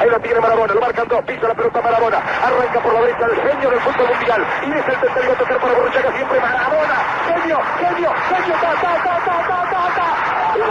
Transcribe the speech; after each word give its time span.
Ahí 0.00 0.08
lo 0.10 0.18
tiene 0.20 0.40
Marabona, 0.40 0.74
lo 0.74 0.80
marcan 0.80 1.08
dos, 1.08 1.22
pisa 1.24 1.48
la 1.48 1.54
pelota 1.54 1.80
Marabona, 1.80 2.18
arranca 2.18 2.80
por 2.80 2.92
la 2.94 3.00
derecha 3.00 3.26
el 3.26 3.36
genio 3.36 3.70
del 3.70 3.80
fútbol 3.80 4.08
mundial. 4.08 4.44
Y 4.66 4.72
es 4.72 4.88
el 4.88 5.00
tercero 5.00 5.32
a 5.32 5.36
tocar 5.36 5.58
para 5.60 5.74
Borruchaga 5.74 6.12
siempre 6.16 6.40
Marabona. 6.40 6.94
Genio, 7.26 7.58
genio, 7.78 8.10
genio, 8.28 8.54
ta, 8.60 8.74
ta, 8.74 8.92
ta, 9.04 9.14
ta, 9.24 9.36
ta, 9.48 9.58
ta, 9.70 9.82
ta. 9.96 10.08
¡Y 10.56 10.58
gol! 10.60 10.70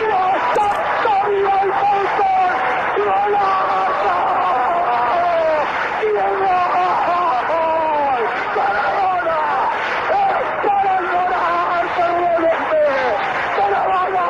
¡Dios 0.00 0.34
santo, 0.54 1.10
viva 1.28 1.56
el 1.62 1.72
fútbol! 1.72 2.52
¡Golazo! 3.04 4.16
¡Diego! 6.00 6.54
¡Maradona! 8.56 9.38
¡Es 10.10 10.48
para 10.64 10.94
llorar, 11.00 11.84
perdónenme! 11.96 12.84
¡Maradona! 13.58 14.26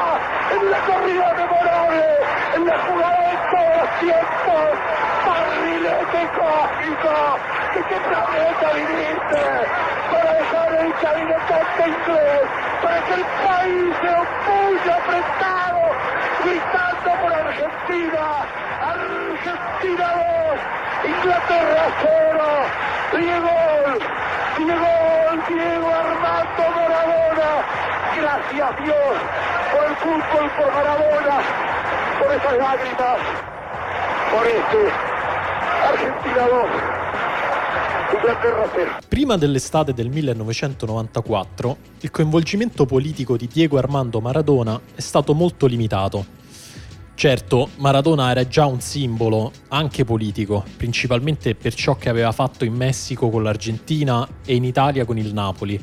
En 0.54 0.62
la 0.70 0.78
corrida 0.78 1.28
memorable, 1.34 2.06
en 2.54 2.62
la 2.66 2.76
jugada 2.78 3.20
de 3.30 3.36
todos 3.50 3.74
los 3.80 3.90
tiempos, 4.00 4.66
barrilete 5.26 6.22
cósmico, 6.38 7.14
que 7.74 7.82
qué 7.82 7.96
planeta 7.96 8.72
viniste 8.72 9.42
para 10.10 10.32
dejar 10.34 10.74
el 10.74 10.94
cabinetante 10.94 11.82
inglés, 11.88 12.46
para 12.82 12.98
que 13.04 13.14
el 13.14 13.24
país 13.24 13.96
se 14.00 14.10
opulle 14.22 14.92
apretado, 14.92 15.82
gritando 16.44 17.10
por 17.20 17.32
Argentina, 17.34 18.24
Argentina 18.94 20.06
2, 20.14 20.60
Inglaterra 21.14 21.84
0, 22.02 22.44
Diego, 23.18 23.56
Diego, 24.56 24.92
Diego 25.48 25.88
Armando 25.94 26.64
Maradona, 26.76 27.50
gracias 28.16 28.84
Dios 28.84 29.16
por 29.72 29.84
el 29.84 29.96
fútbol, 29.96 30.50
por 30.56 30.72
Maradona, 30.74 31.36
por 32.20 32.30
esas 32.30 32.56
lágrimas, 32.56 33.18
por 34.30 34.46
este 34.46 34.92
Argentina 35.88 36.46
2, 36.46 36.54
Inglaterra 36.54 36.84
0. 36.84 36.93
Prima 39.06 39.36
dell'estate 39.36 39.92
del 39.92 40.08
1994, 40.08 41.76
il 42.00 42.10
coinvolgimento 42.10 42.86
politico 42.86 43.36
di 43.36 43.46
Diego 43.46 43.76
Armando 43.76 44.20
Maradona 44.20 44.80
è 44.94 45.00
stato 45.00 45.34
molto 45.34 45.66
limitato. 45.66 46.24
Certo, 47.14 47.68
Maradona 47.76 48.30
era 48.30 48.48
già 48.48 48.64
un 48.64 48.80
simbolo, 48.80 49.52
anche 49.68 50.04
politico, 50.04 50.64
principalmente 50.76 51.54
per 51.54 51.74
ciò 51.74 51.96
che 51.96 52.08
aveva 52.08 52.32
fatto 52.32 52.64
in 52.64 52.72
Messico 52.72 53.28
con 53.28 53.42
l'Argentina 53.42 54.26
e 54.44 54.54
in 54.54 54.64
Italia 54.64 55.04
con 55.04 55.18
il 55.18 55.34
Napoli. 55.34 55.82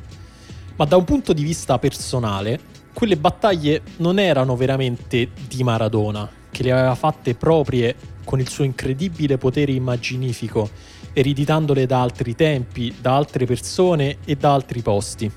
Ma 0.78 0.86
da 0.86 0.98
un 0.98 1.04
punto 1.04 1.34
di 1.34 1.44
vista 1.44 1.78
personale, 1.78 2.60
quelle 2.92 3.18
battaglie 3.18 3.84
non 3.98 4.18
erano 4.18 4.56
veramente 4.56 5.30
di 5.48 5.64
Maradona, 5.64 6.28
che 6.50 6.64
le 6.64 6.72
aveva 6.72 6.96
fatte 6.96 7.36
proprie 7.36 7.96
con 8.26 8.40
il 8.40 8.50
suo 8.50 8.64
incredibile 8.64 9.38
potere 9.38 9.72
immaginifico, 9.72 10.70
ereditandole 11.14 11.86
da 11.86 12.02
altri 12.02 12.36
tempi, 12.36 12.96
da 13.00 13.16
altre 13.16 13.46
persone 13.46 14.18
e 14.26 14.36
da 14.36 14.54
altri 14.54 14.82
posti. 14.82 15.32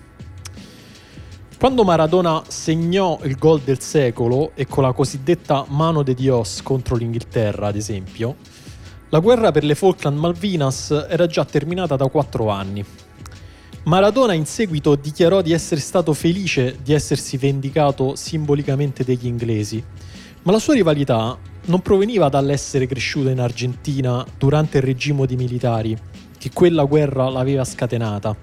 Quando 1.59 1.85
Maradona 1.85 2.43
segnò 2.47 3.21
il 3.23 3.37
gol 3.37 3.61
del 3.61 3.81
secolo 3.81 4.53
e 4.55 4.67
con 4.67 4.83
la 4.83 4.93
cosiddetta 4.93 5.65
mano 5.69 6.03
de 6.03 6.13
Dios 6.13 6.61
contro 6.63 6.95
l'Inghilterra, 6.97 7.69
ad 7.69 7.77
esempio, 7.77 8.37
la 9.09 9.21
guerra 9.21 9.51
per 9.51 9.65
le 9.65 9.75
Falkland 9.75 10.19
Malvinas 10.19 11.07
era 11.09 11.27
già 11.27 11.45
terminata 11.45 11.97
da 11.97 12.09
quattro 12.09 12.49
anni. 12.49 12.85
Maradona 13.85 14.33
in 14.33 14.45
seguito 14.45 14.95
dichiarò 14.95 15.41
di 15.41 15.53
essere 15.53 15.81
stato 15.81 16.13
felice 16.15 16.79
di 16.83 16.93
essersi 16.93 17.37
vendicato 17.37 18.17
simbolicamente 18.17 19.05
degli 19.05 19.27
inglesi, 19.27 19.83
ma 20.43 20.53
la 20.53 20.59
sua 20.59 20.75
rivalità 20.75 21.39
non 21.67 21.81
proveniva 21.81 22.29
dall'essere 22.29 22.87
cresciuto 22.87 23.29
in 23.29 23.41
Argentina 23.41 24.25
durante 24.39 24.79
il 24.79 24.85
regime 24.85 25.27
di 25.27 25.37
militari, 25.37 25.97
che 26.39 26.51
quella 26.53 26.85
guerra 26.85 27.29
l'aveva 27.29 27.65
scatenata. 27.65 28.37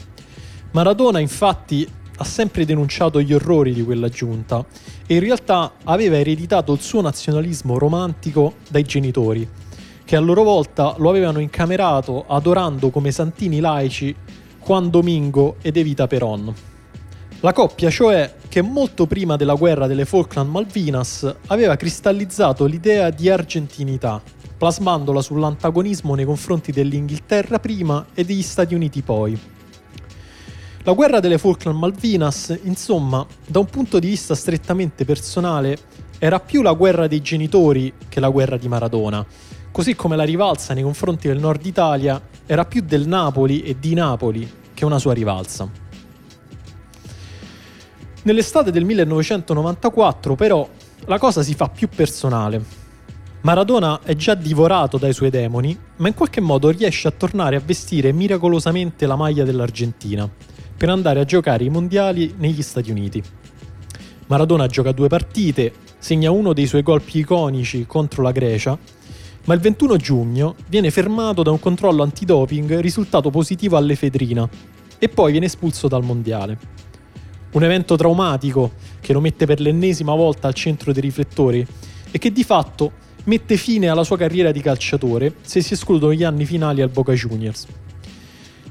Maradona 0.71 1.19
infatti 1.19 1.87
ha 2.17 2.23
sempre 2.23 2.65
denunciato 2.65 3.21
gli 3.21 3.33
orrori 3.33 3.73
di 3.73 3.83
quella 3.83 4.09
giunta 4.09 4.63
e 5.05 5.15
in 5.15 5.19
realtà 5.19 5.73
aveva 5.83 6.17
ereditato 6.17 6.73
il 6.73 6.81
suo 6.81 7.01
nazionalismo 7.01 7.77
romantico 7.77 8.55
dai 8.69 8.83
genitori, 8.83 9.47
che 10.03 10.15
a 10.15 10.19
loro 10.19 10.43
volta 10.43 10.95
lo 10.97 11.09
avevano 11.09 11.39
incamerato 11.39 12.25
adorando 12.27 12.89
come 12.89 13.11
santini 13.11 13.59
laici 13.59 14.15
Juan 14.63 14.89
Domingo 14.89 15.57
ed 15.61 15.77
Evita 15.77 16.07
Peron. 16.07 16.70
La 17.43 17.53
coppia, 17.53 17.89
cioè, 17.89 18.35
che 18.47 18.61
molto 18.61 19.07
prima 19.07 19.35
della 19.35 19.55
guerra 19.55 19.87
delle 19.87 20.05
Falkland 20.05 20.47
Malvinas 20.47 21.37
aveva 21.47 21.75
cristallizzato 21.75 22.65
l'idea 22.65 23.09
di 23.09 23.31
argentinità, 23.31 24.21
plasmandola 24.55 25.23
sull'antagonismo 25.23 26.13
nei 26.13 26.25
confronti 26.25 26.71
dell'Inghilterra 26.71 27.57
prima 27.57 28.05
e 28.13 28.23
degli 28.25 28.43
Stati 28.43 28.75
Uniti 28.75 29.01
poi. 29.01 29.35
La 30.83 30.93
guerra 30.93 31.19
delle 31.19 31.39
Falkland 31.39 31.79
Malvinas, 31.79 32.59
insomma, 32.61 33.25
da 33.47 33.57
un 33.57 33.65
punto 33.65 33.97
di 33.97 34.09
vista 34.09 34.35
strettamente 34.35 35.03
personale, 35.03 35.79
era 36.19 36.39
più 36.39 36.61
la 36.61 36.73
guerra 36.73 37.07
dei 37.07 37.23
genitori 37.23 37.91
che 38.07 38.19
la 38.19 38.29
guerra 38.29 38.57
di 38.57 38.67
Maradona, 38.67 39.25
così 39.71 39.95
come 39.95 40.15
la 40.15 40.25
rivalsa 40.25 40.75
nei 40.75 40.83
confronti 40.83 41.27
del 41.27 41.39
nord 41.39 41.65
Italia 41.65 42.21
era 42.45 42.65
più 42.65 42.83
del 42.83 43.07
Napoli 43.07 43.63
e 43.63 43.77
di 43.79 43.95
Napoli 43.95 44.47
che 44.75 44.85
una 44.85 44.99
sua 44.99 45.13
rivalsa. 45.13 45.80
Nell'estate 48.23 48.69
del 48.69 48.85
1994, 48.85 50.35
però, 50.35 50.67
la 51.05 51.17
cosa 51.17 51.41
si 51.41 51.55
fa 51.55 51.69
più 51.69 51.89
personale. 51.89 52.63
Maradona 53.41 54.01
è 54.03 54.15
già 54.15 54.35
divorato 54.35 54.99
dai 54.99 55.11
suoi 55.11 55.31
demoni, 55.31 55.75
ma 55.95 56.07
in 56.07 56.13
qualche 56.13 56.39
modo 56.39 56.69
riesce 56.69 57.07
a 57.07 57.11
tornare 57.11 57.55
a 57.55 57.61
vestire 57.65 58.11
miracolosamente 58.11 59.07
la 59.07 59.15
maglia 59.15 59.43
dell'Argentina 59.43 60.29
per 60.77 60.89
andare 60.89 61.19
a 61.19 61.25
giocare 61.25 61.63
i 61.63 61.69
mondiali 61.69 62.35
negli 62.37 62.61
Stati 62.61 62.91
Uniti. 62.91 63.23
Maradona 64.27 64.67
gioca 64.67 64.91
due 64.91 65.07
partite, 65.07 65.73
segna 65.97 66.29
uno 66.29 66.53
dei 66.53 66.67
suoi 66.67 66.83
gol 66.83 67.01
più 67.01 67.21
iconici 67.21 67.87
contro 67.87 68.21
la 68.21 68.31
Grecia, 68.31 68.77
ma 69.45 69.55
il 69.55 69.59
21 69.59 69.97
giugno 69.97 70.55
viene 70.67 70.91
fermato 70.91 71.41
da 71.41 71.49
un 71.49 71.59
controllo 71.59 72.03
antidoping 72.03 72.79
risultato 72.79 73.31
positivo 73.31 73.77
all'efedrina 73.77 74.47
e 74.99 75.09
poi 75.09 75.31
viene 75.31 75.47
espulso 75.47 75.87
dal 75.87 76.03
mondiale. 76.03 76.80
Un 77.51 77.63
evento 77.63 77.95
traumatico 77.97 78.71
che 79.01 79.11
lo 79.11 79.19
mette 79.19 79.45
per 79.45 79.59
l'ennesima 79.59 80.15
volta 80.15 80.47
al 80.47 80.53
centro 80.53 80.93
dei 80.93 81.01
riflettori 81.01 81.65
e 82.09 82.17
che 82.17 82.31
di 82.31 82.43
fatto 82.43 82.91
mette 83.25 83.57
fine 83.57 83.89
alla 83.89 84.03
sua 84.03 84.17
carriera 84.17 84.51
di 84.51 84.61
calciatore 84.61 85.35
se 85.41 85.61
si 85.61 85.73
escludono 85.73 86.13
gli 86.13 86.23
anni 86.23 86.45
finali 86.45 86.81
al 86.81 86.89
Boca 86.89 87.13
Juniors. 87.13 87.67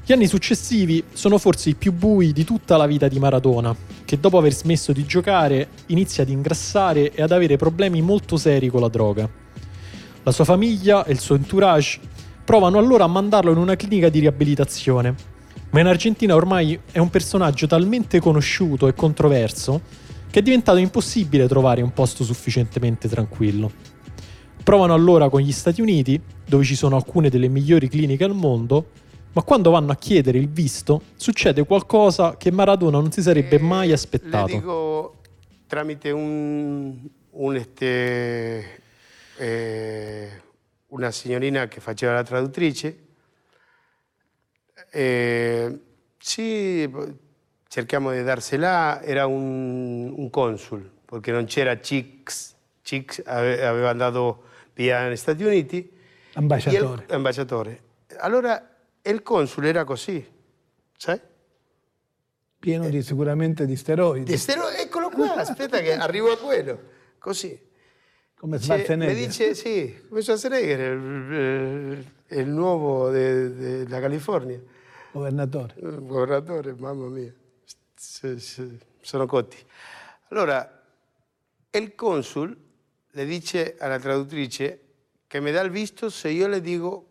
Gli 0.03 0.13
anni 0.13 0.25
successivi 0.25 1.03
sono 1.13 1.37
forse 1.37 1.69
i 1.69 1.75
più 1.75 1.93
bui 1.93 2.33
di 2.33 2.43
tutta 2.43 2.75
la 2.75 2.87
vita 2.87 3.07
di 3.07 3.19
Maradona, 3.19 3.75
che 4.03 4.19
dopo 4.19 4.39
aver 4.39 4.51
smesso 4.51 4.91
di 4.91 5.05
giocare 5.05 5.67
inizia 5.87 6.23
ad 6.23 6.29
ingrassare 6.29 7.13
e 7.13 7.21
ad 7.21 7.31
avere 7.31 7.57
problemi 7.57 8.01
molto 8.01 8.35
seri 8.35 8.67
con 8.69 8.81
la 8.81 8.89
droga. 8.89 9.29
La 10.23 10.31
sua 10.31 10.43
famiglia 10.43 11.05
e 11.05 11.11
il 11.11 11.19
suo 11.19 11.35
entourage 11.35 11.99
provano 12.43 12.79
allora 12.79 13.03
a 13.03 13.07
mandarlo 13.07 13.51
in 13.51 13.57
una 13.57 13.75
clinica 13.75 14.09
di 14.09 14.19
riabilitazione, 14.19 15.15
ma 15.71 15.79
in 15.79 15.87
Argentina 15.87 16.35
ormai 16.35 16.79
è 16.91 16.99
un 16.99 17.09
personaggio 17.09 17.67
talmente 17.67 18.19
conosciuto 18.19 18.87
e 18.87 18.93
controverso 18.93 19.81
che 20.29 20.39
è 20.39 20.41
diventato 20.41 20.77
impossibile 20.77 21.47
trovare 21.47 21.81
un 21.81 21.91
posto 21.91 22.23
sufficientemente 22.23 23.09
tranquillo. 23.09 23.71
Provano 24.63 24.93
allora 24.93 25.29
con 25.29 25.41
gli 25.41 25.51
Stati 25.51 25.81
Uniti, 25.81 26.21
dove 26.45 26.63
ci 26.63 26.75
sono 26.75 26.95
alcune 26.95 27.29
delle 27.29 27.47
migliori 27.47 27.89
cliniche 27.89 28.23
al 28.23 28.35
mondo, 28.35 28.91
ma 29.33 29.43
quando 29.43 29.71
vanno 29.71 29.91
a 29.91 29.95
chiedere 29.95 30.37
il 30.37 30.49
visto 30.49 31.01
succede 31.15 31.65
qualcosa 31.65 32.37
che 32.37 32.51
Maradona 32.51 32.99
non 32.99 33.11
si 33.11 33.21
sarebbe 33.21 33.59
mai 33.59 33.87
Le 33.87 33.93
aspettato. 33.93 34.53
dico 34.53 35.15
tramite 35.67 36.11
un, 36.11 36.97
un, 37.31 37.55
este, 37.55 38.81
eh, 39.37 40.29
una 40.87 41.11
signorina 41.11 41.67
che 41.67 41.79
faceva 41.79 42.13
la 42.13 42.23
traduttrice. 42.23 42.97
Eh, 44.93 45.79
sì, 46.17 46.91
cerchiamo 47.67 48.11
di 48.11 48.21
darsela, 48.23 49.01
era 49.01 49.25
un, 49.25 50.13
un 50.15 50.29
consul, 50.29 50.89
perché 51.05 51.31
non 51.31 51.45
c'era 51.45 51.75
Chicks, 51.75 52.55
Chicks 52.81 53.21
ave- 53.25 53.65
aveva 53.65 53.89
andato 53.89 54.43
via 54.73 55.03
negli 55.03 55.15
Stati 55.15 55.43
Uniti. 55.43 55.89
Ambasciatore. 56.33 57.05
Il- 57.07 57.13
ambasciatore. 57.13 57.81
Allora 58.17 58.69
il 59.01 59.21
console 59.23 59.69
era 59.69 59.83
così, 59.85 60.25
sai? 60.97 61.19
Pieno 62.59 62.89
di, 62.89 63.01
sicuramente 63.01 63.65
di 63.65 63.75
steroidi. 63.75 64.25
Di 64.31 64.37
stero- 64.37 64.67
eccolo 64.69 65.09
qua, 65.15 65.35
aspetta 65.35 65.79
che 65.79 65.93
arrivo 65.93 66.31
a 66.31 66.37
quello. 66.37 66.79
Così. 67.17 67.57
come 68.35 68.59
Schwarzenegger. 68.59 69.15
mi 69.15 69.25
dice, 69.25 69.55
sì, 69.55 70.01
come 70.09 70.21
Schwarzenegger, 70.21 70.79
il- 70.91 72.05
il 72.33 72.47
nuovo 72.47 73.09
della 73.09 73.99
California, 73.99 74.59
Governatore. 75.11 75.73
governatore, 75.77 76.73
mamma 76.73 77.07
mia. 77.07 77.33
sono 79.01 79.25
cotti. 79.25 79.57
Allora, 80.29 80.83
il 81.71 81.95
consul 81.95 82.57
le 83.09 83.25
dice 83.25 83.75
alla 83.77 83.99
traduttrice 83.99 84.79
che 85.27 85.39
mi 85.39 85.51
dà 85.51 85.61
il 85.61 85.69
visto 85.69 86.09
se 86.09 86.29
io 86.29 86.47
le 86.47 86.61
dico 86.61 87.07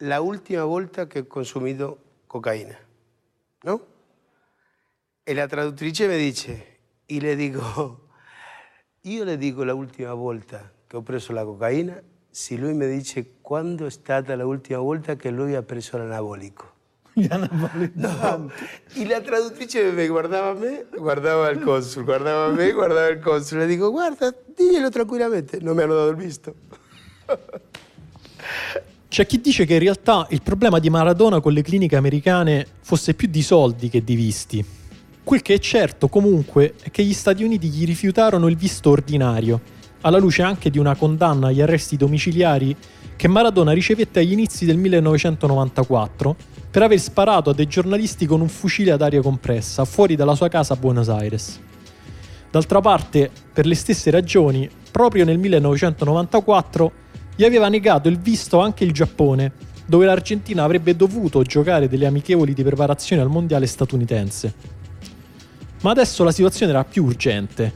la 0.00 0.20
ultima 0.20 0.64
volta 0.64 1.06
che 1.06 1.20
ho 1.20 1.26
consumato 1.26 1.98
cocaina, 2.26 2.76
no? 3.62 3.86
E 5.22 5.34
la 5.34 5.46
traduttrice 5.46 6.06
mi 6.06 6.18
dice, 6.18 6.78
e 7.06 7.20
le 7.20 7.34
dico, 7.34 8.08
io 9.02 9.24
le 9.24 9.36
dico 9.38 9.64
la 9.64 9.74
ultima 9.74 10.12
volta 10.14 10.70
che 10.86 10.96
ho 10.96 11.02
preso 11.02 11.32
la 11.32 11.44
cocaina 11.44 12.00
se 12.30 12.56
lui 12.56 12.74
mi 12.74 12.86
dice 12.86 13.36
quando 13.40 13.86
è 13.86 13.90
stata 13.90 14.34
l'ultima 14.34 14.78
volta 14.80 15.16
che 15.16 15.30
lui 15.30 15.54
ha 15.54 15.62
preso 15.62 15.96
l'anabolico. 15.96 16.75
No. 17.16 18.50
Y 18.94 19.06
la 19.06 19.22
traduttrice 19.22 19.90
me 19.92 20.06
guardava 20.06 20.50
a 20.50 20.54
me, 20.54 20.84
guardava 20.98 21.48
il 21.48 21.60
consul, 21.60 22.04
guardava 22.04 22.46
a 22.46 22.50
me, 22.50 22.72
guardava 22.72 23.08
il 23.08 23.20
consul. 23.20 23.58
Le 23.58 23.66
dico, 23.66 23.90
guarda, 23.90 24.34
diglielo 24.54 24.90
tranquillamente. 24.90 25.58
Non 25.62 25.74
mi 25.76 25.82
hanno 25.82 25.94
dato 25.94 26.10
il 26.10 26.16
visto. 26.16 26.54
C'è 29.08 29.24
chi 29.24 29.40
dice 29.40 29.64
che 29.64 29.74
in 29.74 29.78
realtà 29.78 30.26
il 30.30 30.42
problema 30.42 30.78
di 30.78 30.90
Maradona 30.90 31.40
con 31.40 31.54
le 31.54 31.62
cliniche 31.62 31.96
americane 31.96 32.66
fosse 32.82 33.14
più 33.14 33.28
di 33.28 33.42
soldi 33.42 33.88
che 33.88 34.04
di 34.04 34.14
visti. 34.14 34.62
Quel 35.24 35.40
che 35.40 35.54
è 35.54 35.58
certo 35.58 36.08
comunque 36.08 36.74
è 36.82 36.90
che 36.90 37.02
gli 37.02 37.14
Stati 37.14 37.42
Uniti 37.42 37.68
gli 37.68 37.86
rifiutarono 37.86 38.46
il 38.46 38.56
visto 38.56 38.90
ordinario, 38.90 39.60
alla 40.02 40.18
luce 40.18 40.42
anche 40.42 40.68
di 40.68 40.78
una 40.78 40.94
condanna 40.94 41.46
agli 41.46 41.62
arresti 41.62 41.96
domiciliari 41.96 42.76
che 43.16 43.26
Maradona 43.26 43.72
ricevette 43.72 44.20
agli 44.20 44.32
inizi 44.32 44.66
del 44.66 44.76
1994 44.76 46.36
per 46.76 46.84
aver 46.84 47.00
sparato 47.00 47.48
a 47.48 47.54
dei 47.54 47.66
giornalisti 47.66 48.26
con 48.26 48.42
un 48.42 48.50
fucile 48.50 48.90
ad 48.90 49.00
aria 49.00 49.22
compressa 49.22 49.86
fuori 49.86 50.14
dalla 50.14 50.34
sua 50.34 50.48
casa 50.48 50.74
a 50.74 50.76
Buenos 50.76 51.08
Aires. 51.08 51.58
D'altra 52.50 52.82
parte, 52.82 53.30
per 53.50 53.64
le 53.64 53.74
stesse 53.74 54.10
ragioni, 54.10 54.68
proprio 54.90 55.24
nel 55.24 55.38
1994 55.38 56.92
gli 57.34 57.44
aveva 57.44 57.70
negato 57.70 58.08
il 58.08 58.18
visto 58.18 58.60
anche 58.60 58.84
il 58.84 58.92
Giappone, 58.92 59.52
dove 59.86 60.04
l'Argentina 60.04 60.64
avrebbe 60.64 60.94
dovuto 60.94 61.42
giocare 61.44 61.88
delle 61.88 62.04
amichevoli 62.04 62.52
di 62.52 62.62
preparazione 62.62 63.22
al 63.22 63.30
mondiale 63.30 63.66
statunitense. 63.66 64.54
Ma 65.80 65.92
adesso 65.92 66.24
la 66.24 66.30
situazione 66.30 66.72
era 66.72 66.84
più 66.84 67.04
urgente. 67.04 67.72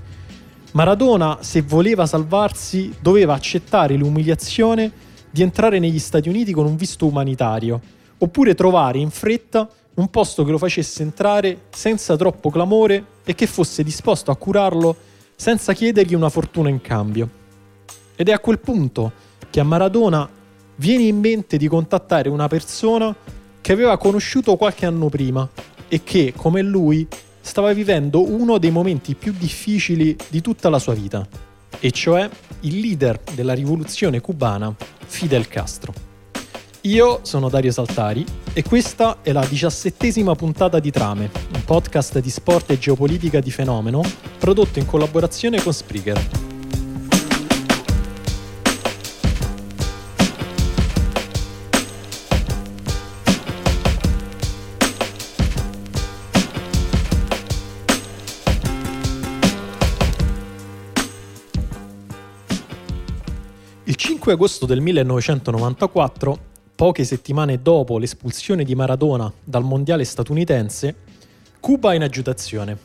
Maradona, 0.72 1.38
se 1.40 1.62
voleva 1.62 2.04
salvarsi, 2.04 2.94
doveva 3.00 3.32
accettare 3.32 3.96
l'umiliazione 3.96 4.92
di 5.30 5.40
entrare 5.40 5.78
negli 5.78 5.98
Stati 5.98 6.28
Uniti 6.28 6.52
con 6.52 6.66
un 6.66 6.76
visto 6.76 7.06
umanitario 7.06 7.96
oppure 8.22 8.54
trovare 8.54 8.98
in 8.98 9.10
fretta 9.10 9.68
un 9.94 10.08
posto 10.08 10.44
che 10.44 10.50
lo 10.50 10.58
facesse 10.58 11.02
entrare 11.02 11.62
senza 11.70 12.16
troppo 12.16 12.50
clamore 12.50 13.04
e 13.24 13.34
che 13.34 13.46
fosse 13.46 13.82
disposto 13.82 14.30
a 14.30 14.36
curarlo 14.36 14.96
senza 15.34 15.72
chiedergli 15.72 16.14
una 16.14 16.28
fortuna 16.28 16.68
in 16.68 16.80
cambio. 16.80 17.28
Ed 18.16 18.28
è 18.28 18.32
a 18.32 18.38
quel 18.38 18.58
punto 18.58 19.12
che 19.50 19.60
a 19.60 19.64
Maradona 19.64 20.28
viene 20.76 21.04
in 21.04 21.18
mente 21.18 21.56
di 21.56 21.68
contattare 21.68 22.28
una 22.28 22.48
persona 22.48 23.14
che 23.60 23.72
aveva 23.72 23.98
conosciuto 23.98 24.56
qualche 24.56 24.86
anno 24.86 25.08
prima 25.08 25.48
e 25.88 26.02
che, 26.02 26.32
come 26.36 26.62
lui, 26.62 27.06
stava 27.40 27.72
vivendo 27.72 28.22
uno 28.22 28.58
dei 28.58 28.70
momenti 28.70 29.14
più 29.14 29.34
difficili 29.36 30.16
di 30.28 30.40
tutta 30.40 30.68
la 30.68 30.78
sua 30.78 30.94
vita, 30.94 31.26
e 31.78 31.90
cioè 31.90 32.28
il 32.60 32.78
leader 32.78 33.20
della 33.34 33.54
rivoluzione 33.54 34.20
cubana, 34.20 34.74
Fidel 35.06 35.48
Castro. 35.48 36.09
Io 36.84 37.20
sono 37.24 37.50
Dario 37.50 37.72
Saltari 37.72 38.24
e 38.54 38.62
questa 38.62 39.18
è 39.20 39.32
la 39.32 39.44
diciassettesima 39.44 40.34
puntata 40.34 40.80
di 40.80 40.90
Trame, 40.90 41.30
un 41.52 41.62
podcast 41.62 42.20
di 42.20 42.30
sport 42.30 42.70
e 42.70 42.78
geopolitica 42.78 43.38
di 43.38 43.50
fenomeno 43.50 44.02
prodotto 44.38 44.78
in 44.78 44.86
collaborazione 44.86 45.62
con 45.62 45.74
Spreaker. 45.74 46.28
Il 63.84 63.96
5 63.96 64.32
agosto 64.32 64.64
del 64.64 64.80
1994 64.80 66.48
poche 66.80 67.04
settimane 67.04 67.60
dopo 67.60 67.98
l'espulsione 67.98 68.64
di 68.64 68.74
Maradona 68.74 69.30
dal 69.44 69.62
mondiale 69.62 70.02
statunitense, 70.02 70.94
Cuba 71.60 71.92
è 71.92 71.96
in 71.96 72.02
agitazione. 72.02 72.78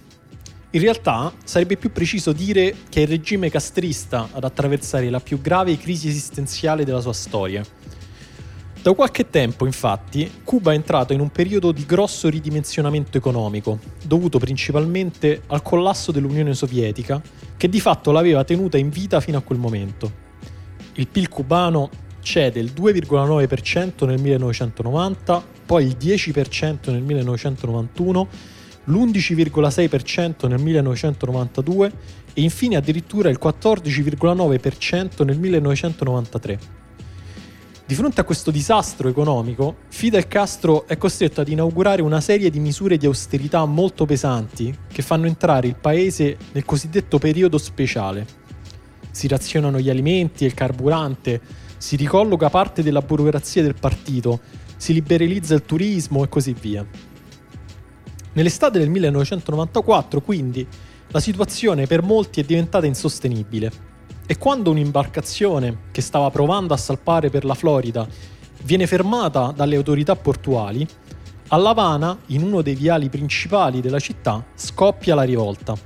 In 0.71 0.81
realtà 0.81 1.31
sarebbe 1.45 1.77
più 1.77 1.93
preciso 1.93 2.33
dire 2.33 2.75
che 2.89 2.99
è 2.99 3.03
il 3.03 3.07
regime 3.07 3.49
castrista 3.49 4.27
ad 4.33 4.43
attraversare 4.43 5.09
la 5.09 5.21
più 5.21 5.39
grave 5.39 5.77
crisi 5.77 6.09
esistenziale 6.09 6.83
della 6.83 6.99
sua 6.99 7.13
storia. 7.13 7.63
Da 8.81 8.91
qualche 8.91 9.29
tempo, 9.29 9.65
infatti, 9.65 10.29
Cuba 10.43 10.73
è 10.73 10.75
entrato 10.75 11.13
in 11.13 11.21
un 11.21 11.29
periodo 11.29 11.71
di 11.71 11.85
grosso 11.85 12.27
ridimensionamento 12.27 13.17
economico, 13.17 13.79
dovuto 14.03 14.39
principalmente 14.39 15.43
al 15.47 15.61
collasso 15.61 16.11
dell'Unione 16.11 16.53
Sovietica, 16.53 17.21
che 17.55 17.69
di 17.69 17.79
fatto 17.79 18.11
l'aveva 18.11 18.43
tenuta 18.43 18.77
in 18.77 18.89
vita 18.89 19.21
fino 19.21 19.37
a 19.37 19.41
quel 19.41 19.57
momento. 19.57 20.23
Il 20.95 21.07
PIL 21.07 21.29
cubano 21.29 22.03
cede 22.25 22.59
il 22.59 22.73
2,9% 22.75 24.05
nel 24.07 24.19
1990, 24.19 25.43
poi 25.65 25.85
il 25.85 25.95
10% 25.97 26.91
nel 26.91 27.03
1991, 27.03 28.27
l'11,6% 28.85 30.47
nel 30.47 30.59
1992 30.59 31.91
e 32.33 32.41
infine 32.41 32.75
addirittura 32.75 33.29
il 33.29 33.39
14,9% 33.41 35.23
nel 35.23 35.37
1993. 35.37 36.59
Di 37.87 37.93
fronte 37.93 38.19
a 38.19 38.23
questo 38.23 38.49
disastro 38.49 39.07
economico, 39.07 39.75
Fidel 39.89 40.27
Castro 40.27 40.87
è 40.87 40.97
costretto 40.97 41.41
ad 41.41 41.47
inaugurare 41.47 42.01
una 42.01 42.19
serie 42.19 42.49
di 42.49 42.59
misure 42.59 42.97
di 42.97 43.05
austerità 43.05 43.63
molto 43.65 44.07
pesanti 44.07 44.75
che 44.91 45.03
fanno 45.03 45.27
entrare 45.27 45.67
il 45.67 45.75
paese 45.75 46.35
nel 46.53 46.65
cosiddetto 46.65 47.19
periodo 47.19 47.59
speciale. 47.59 48.25
Si 49.11 49.27
razionano 49.27 49.79
gli 49.79 49.91
alimenti 49.91 50.43
e 50.43 50.47
il 50.47 50.55
carburante, 50.55 51.39
si 51.77 51.95
ricolloca 51.95 52.49
parte 52.49 52.83
della 52.83 53.01
burocrazia 53.01 53.61
del 53.61 53.75
partito, 53.75 54.39
si 54.77 54.93
liberalizza 54.93 55.53
il 55.53 55.63
turismo 55.63 56.23
e 56.23 56.29
così 56.29 56.53
via. 56.53 56.85
Nell'estate 58.33 58.79
del 58.79 58.89
1994, 58.89 60.21
quindi, 60.21 60.67
la 61.09 61.19
situazione 61.19 61.87
per 61.87 62.01
molti 62.01 62.41
è 62.41 62.43
diventata 62.43 62.85
insostenibile 62.85 63.71
e 64.25 64.37
quando 64.37 64.71
un'imbarcazione 64.71 65.83
che 65.91 66.01
stava 66.01 66.29
provando 66.29 66.73
a 66.73 66.77
salpare 66.77 67.29
per 67.29 67.45
la 67.45 67.53
Florida 67.53 68.07
viene 68.63 68.87
fermata 68.87 69.53
dalle 69.55 69.75
autorità 69.75 70.15
portuali, 70.15 70.85
a 71.49 71.57
La 71.57 71.69
Habana, 71.69 72.17
in 72.27 72.41
uno 72.41 72.61
dei 72.61 72.73
viali 72.73 73.07
principali 73.09 73.79
della 73.79 73.99
città, 73.99 74.43
scoppia 74.55 75.13
la 75.13 75.21
rivolta. 75.21 75.77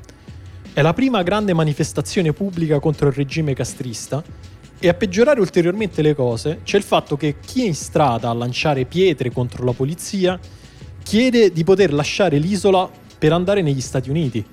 È 0.71 0.81
la 0.81 0.93
prima 0.93 1.21
grande 1.21 1.53
manifestazione 1.53 2.31
pubblica 2.31 2.79
contro 2.79 3.09
il 3.09 3.13
regime 3.13 3.53
castrista 3.53 4.23
e 4.79 4.87
a 4.87 4.93
peggiorare 4.93 5.41
ulteriormente 5.41 6.01
le 6.01 6.15
cose 6.15 6.61
c'è 6.63 6.77
il 6.77 6.83
fatto 6.83 7.17
che 7.17 7.35
chi 7.39 7.63
è 7.63 7.67
in 7.67 7.75
strada 7.75 8.29
a 8.29 8.33
lanciare 8.33 8.85
pietre 8.85 9.31
contro 9.31 9.65
la 9.65 9.73
polizia 9.73 10.39
chiede 11.03 11.51
di 11.51 11.63
poter 11.63 11.93
lasciare 11.93 12.37
l'isola 12.37 12.89
per 13.17 13.33
andare 13.33 13.61
negli 13.61 13.81
Stati 13.81 14.09
Uniti, 14.09 14.45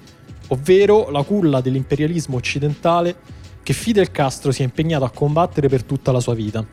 ovvero 0.48 1.10
la 1.10 1.22
culla 1.22 1.60
dell'imperialismo 1.60 2.36
occidentale 2.36 3.16
che 3.62 3.72
Fidel 3.72 4.10
Castro 4.10 4.50
si 4.50 4.62
è 4.62 4.64
impegnato 4.64 5.04
a 5.04 5.10
combattere 5.10 5.68
per 5.68 5.84
tutta 5.84 6.10
la 6.10 6.20
sua 6.20 6.34
vita. 6.34 6.66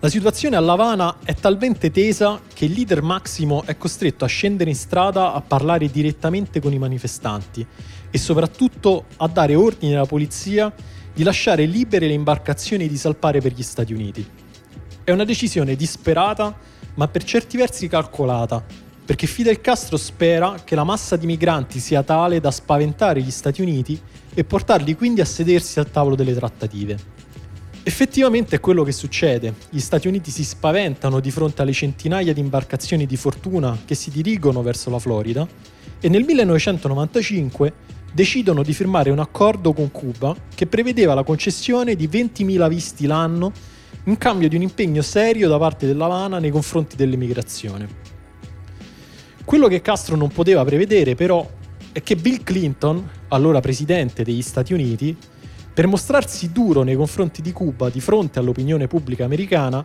La 0.00 0.08
situazione 0.08 0.56
a 0.56 0.60
Lavana 0.60 1.16
è 1.24 1.34
talmente 1.34 1.90
tesa 1.90 2.40
che 2.52 2.66
il 2.66 2.72
leader 2.72 3.02
Massimo 3.02 3.64
è 3.64 3.76
costretto 3.76 4.24
a 4.24 4.28
scendere 4.28 4.70
in 4.70 4.76
strada 4.76 5.32
a 5.32 5.40
parlare 5.40 5.90
direttamente 5.90 6.60
con 6.60 6.72
i 6.72 6.78
manifestanti 6.78 7.66
e 8.10 8.18
soprattutto 8.18 9.06
a 9.16 9.26
dare 9.26 9.54
ordini 9.54 9.94
alla 9.94 10.06
polizia 10.06 10.72
di 11.16 11.22
lasciare 11.22 11.64
libere 11.64 12.08
le 12.08 12.12
imbarcazioni 12.12 12.86
di 12.88 12.96
salpare 12.98 13.40
per 13.40 13.54
gli 13.54 13.62
Stati 13.62 13.94
Uniti. 13.94 14.22
È 15.02 15.10
una 15.10 15.24
decisione 15.24 15.74
disperata, 15.74 16.54
ma 16.92 17.08
per 17.08 17.24
certi 17.24 17.56
versi 17.56 17.88
calcolata, 17.88 18.62
perché 19.02 19.26
Fidel 19.26 19.62
Castro 19.62 19.96
spera 19.96 20.56
che 20.62 20.74
la 20.74 20.84
massa 20.84 21.16
di 21.16 21.24
migranti 21.24 21.78
sia 21.78 22.02
tale 22.02 22.38
da 22.38 22.50
spaventare 22.50 23.22
gli 23.22 23.30
Stati 23.30 23.62
Uniti 23.62 23.98
e 24.34 24.44
portarli 24.44 24.94
quindi 24.94 25.22
a 25.22 25.24
sedersi 25.24 25.78
al 25.78 25.90
tavolo 25.90 26.16
delle 26.16 26.34
trattative. 26.34 26.98
Effettivamente 27.82 28.56
è 28.56 28.60
quello 28.60 28.82
che 28.82 28.92
succede. 28.92 29.54
Gli 29.70 29.80
Stati 29.80 30.08
Uniti 30.08 30.30
si 30.30 30.44
spaventano 30.44 31.20
di 31.20 31.30
fronte 31.30 31.62
alle 31.62 31.72
centinaia 31.72 32.34
di 32.34 32.40
imbarcazioni 32.40 33.06
di 33.06 33.16
fortuna 33.16 33.78
che 33.86 33.94
si 33.94 34.10
dirigono 34.10 34.60
verso 34.60 34.90
la 34.90 34.98
Florida 34.98 35.48
e 35.98 36.08
nel 36.10 36.24
1995 36.24 37.72
decidono 38.12 38.62
di 38.62 38.72
firmare 38.72 39.10
un 39.10 39.18
accordo 39.18 39.72
con 39.72 39.90
Cuba 39.90 40.34
che 40.54 40.66
prevedeva 40.66 41.14
la 41.14 41.22
concessione 41.22 41.94
di 41.94 42.08
20.000 42.08 42.68
visti 42.68 43.06
l'anno 43.06 43.52
in 44.04 44.18
cambio 44.18 44.48
di 44.48 44.56
un 44.56 44.62
impegno 44.62 45.02
serio 45.02 45.48
da 45.48 45.58
parte 45.58 45.86
dell'Havana 45.86 46.38
nei 46.38 46.50
confronti 46.50 46.96
dell'emigrazione. 46.96 47.88
Quello 49.44 49.68
che 49.68 49.80
Castro 49.80 50.16
non 50.16 50.28
poteva 50.28 50.64
prevedere 50.64 51.14
però 51.14 51.48
è 51.92 52.02
che 52.02 52.16
Bill 52.16 52.42
Clinton, 52.42 53.08
allora 53.28 53.60
presidente 53.60 54.22
degli 54.22 54.42
Stati 54.42 54.72
Uniti, 54.72 55.16
per 55.72 55.86
mostrarsi 55.86 56.52
duro 56.52 56.82
nei 56.82 56.96
confronti 56.96 57.42
di 57.42 57.52
Cuba 57.52 57.90
di 57.90 58.00
fronte 58.00 58.38
all'opinione 58.38 58.86
pubblica 58.86 59.24
americana, 59.24 59.84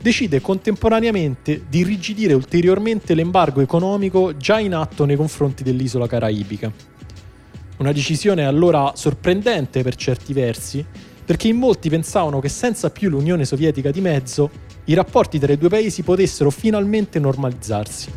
decide 0.00 0.40
contemporaneamente 0.40 1.64
di 1.68 1.80
irrigidire 1.80 2.32
ulteriormente 2.34 3.14
l'embargo 3.14 3.60
economico 3.60 4.36
già 4.36 4.58
in 4.58 4.74
atto 4.74 5.04
nei 5.04 5.16
confronti 5.16 5.62
dell'isola 5.62 6.06
caraibica. 6.06 6.72
Una 7.80 7.92
decisione 7.92 8.44
allora 8.44 8.92
sorprendente 8.94 9.82
per 9.82 9.94
certi 9.94 10.34
versi, 10.34 10.84
perché 11.24 11.48
in 11.48 11.56
molti 11.56 11.88
pensavano 11.88 12.38
che 12.38 12.50
senza 12.50 12.90
più 12.90 13.08
l'Unione 13.08 13.46
Sovietica 13.46 13.90
di 13.90 14.02
mezzo, 14.02 14.50
i 14.84 14.92
rapporti 14.92 15.38
tra 15.38 15.50
i 15.50 15.56
due 15.56 15.70
paesi 15.70 16.02
potessero 16.02 16.50
finalmente 16.50 17.18
normalizzarsi. 17.18 18.12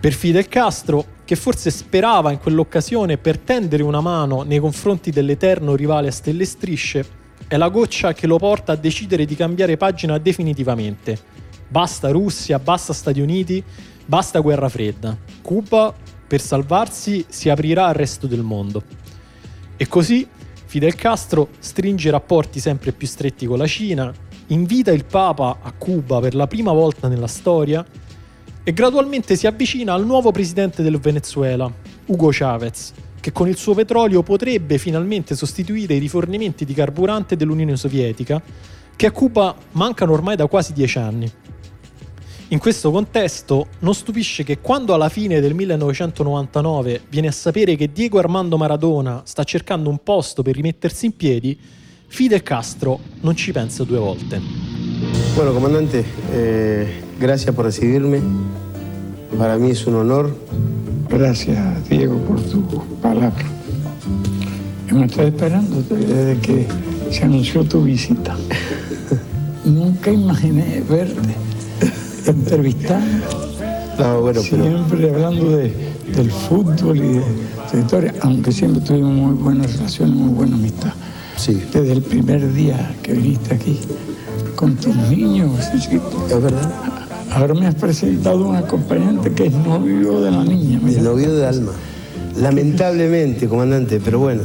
Per 0.00 0.12
Fidel 0.14 0.48
Castro, 0.48 1.04
che 1.26 1.36
forse 1.36 1.68
sperava 1.70 2.32
in 2.32 2.38
quell'occasione 2.38 3.18
per 3.18 3.36
tendere 3.36 3.82
una 3.82 4.00
mano 4.00 4.40
nei 4.40 4.58
confronti 4.58 5.10
dell'eterno 5.10 5.74
rivale 5.74 6.08
a 6.08 6.12
stelle 6.12 6.46
strisce, 6.46 7.04
è 7.48 7.58
la 7.58 7.68
goccia 7.68 8.14
che 8.14 8.26
lo 8.26 8.38
porta 8.38 8.72
a 8.72 8.76
decidere 8.76 9.26
di 9.26 9.36
cambiare 9.36 9.76
pagina 9.76 10.16
definitivamente. 10.16 11.18
Basta 11.68 12.08
Russia, 12.10 12.58
basta 12.58 12.94
Stati 12.94 13.20
Uniti, 13.20 13.62
basta 14.06 14.40
guerra 14.40 14.70
fredda. 14.70 15.14
Cuba, 15.42 15.92
per 16.26 16.40
salvarsi, 16.40 17.24
si 17.28 17.48
aprirà 17.48 17.86
al 17.86 17.94
resto 17.94 18.26
del 18.26 18.42
mondo. 18.42 18.82
E 19.76 19.86
così 19.86 20.26
Fidel 20.66 20.94
Castro 20.94 21.48
stringe 21.58 22.10
rapporti 22.10 22.58
sempre 22.60 22.92
più 22.92 23.06
stretti 23.06 23.46
con 23.46 23.58
la 23.58 23.66
Cina, 23.66 24.12
invita 24.48 24.92
il 24.92 25.04
Papa 25.04 25.58
a 25.62 25.72
Cuba 25.72 26.20
per 26.20 26.34
la 26.34 26.46
prima 26.46 26.72
volta 26.72 27.08
nella 27.08 27.26
storia 27.26 27.84
e 28.62 28.72
gradualmente 28.72 29.36
si 29.36 29.46
avvicina 29.46 29.94
al 29.94 30.04
nuovo 30.04 30.32
presidente 30.32 30.82
del 30.82 30.98
Venezuela, 30.98 31.72
Hugo 32.06 32.30
Chavez, 32.32 32.92
che 33.20 33.30
con 33.30 33.48
il 33.48 33.56
suo 33.56 33.74
petrolio 33.74 34.22
potrebbe 34.22 34.78
finalmente 34.78 35.36
sostituire 35.36 35.94
i 35.94 35.98
rifornimenti 35.98 36.64
di 36.64 36.74
carburante 36.74 37.36
dell'Unione 37.36 37.76
Sovietica, 37.76 38.42
che 38.96 39.06
a 39.06 39.12
Cuba 39.12 39.54
mancano 39.72 40.12
ormai 40.12 40.34
da 40.34 40.46
quasi 40.46 40.72
dieci 40.72 40.98
anni. 40.98 41.30
In 42.50 42.60
questo 42.60 42.92
contesto 42.92 43.66
non 43.80 43.92
stupisce 43.92 44.44
che 44.44 44.60
quando 44.60 44.94
alla 44.94 45.08
fine 45.08 45.40
del 45.40 45.52
1999 45.52 47.00
viene 47.08 47.26
a 47.26 47.32
sapere 47.32 47.74
che 47.74 47.90
Diego 47.90 48.20
Armando 48.20 48.56
Maradona 48.56 49.22
sta 49.24 49.42
cercando 49.42 49.90
un 49.90 49.98
posto 50.00 50.42
per 50.42 50.54
rimettersi 50.54 51.06
in 51.06 51.16
piedi, 51.16 51.58
Fidel 52.06 52.44
Castro 52.44 53.00
non 53.22 53.34
ci 53.34 53.50
pensa 53.50 53.82
due 53.82 53.98
volte. 53.98 54.40
Bueno, 55.34 55.52
comandante, 55.52 56.04
eh, 56.32 57.02
gracias 57.18 57.52
por 57.52 57.64
recibirme. 57.64 58.22
Para 59.36 59.56
mí 59.56 59.70
es 59.70 59.84
un 59.86 59.96
honor 59.96 60.32
Gracias, 61.08 61.88
Diego, 61.88 62.16
por 62.18 62.40
tu 62.42 62.62
palabra. 63.00 63.44
Hemos 64.88 65.06
estado 65.06 65.28
esperándote 65.28 65.94
desde 65.96 66.40
que 66.40 66.66
se 67.10 67.24
anunció 67.24 67.64
tu 67.64 67.82
visita. 67.82 68.36
Nunca 69.64 70.12
imaginé 70.12 70.80
verte 70.88 71.34
entrevistando, 72.32 73.26
bueno, 74.20 74.22
pero 74.24 74.42
siempre 74.42 75.10
hablando 75.10 75.56
de- 75.56 75.72
del 76.14 76.30
fútbol 76.30 76.96
y 76.98 77.00
de 77.72 77.80
historia, 77.80 78.14
aunque 78.22 78.52
siempre 78.52 78.80
tuvimos 78.82 79.12
muy 79.12 79.32
buenas 79.34 79.72
relaciones, 79.76 80.14
muy 80.16 80.32
buena 80.34 80.56
amistad. 80.56 80.92
sí, 81.36 81.60
Desde 81.72 81.92
el 81.92 82.02
primer 82.02 82.52
día 82.54 82.94
que 83.02 83.12
viniste 83.12 83.54
aquí, 83.54 83.78
con 84.54 84.76
tus 84.76 84.94
niños, 84.96 85.50
es 85.74 86.42
verdad. 86.42 86.72
Ahora 87.32 87.52
me 87.54 87.66
has 87.66 87.74
presentado 87.74 88.48
un 88.48 88.56
acompañante 88.56 89.30
que 89.32 89.46
es 89.46 89.52
novio 89.52 90.20
de 90.22 90.30
la 90.30 90.44
niña. 90.44 90.80
El 90.86 91.04
novio 91.04 91.34
de 91.34 91.46
Alma. 91.46 91.72
Lamentablemente, 92.40 93.48
comandante, 93.48 94.00
pero 94.02 94.18
bueno. 94.20 94.42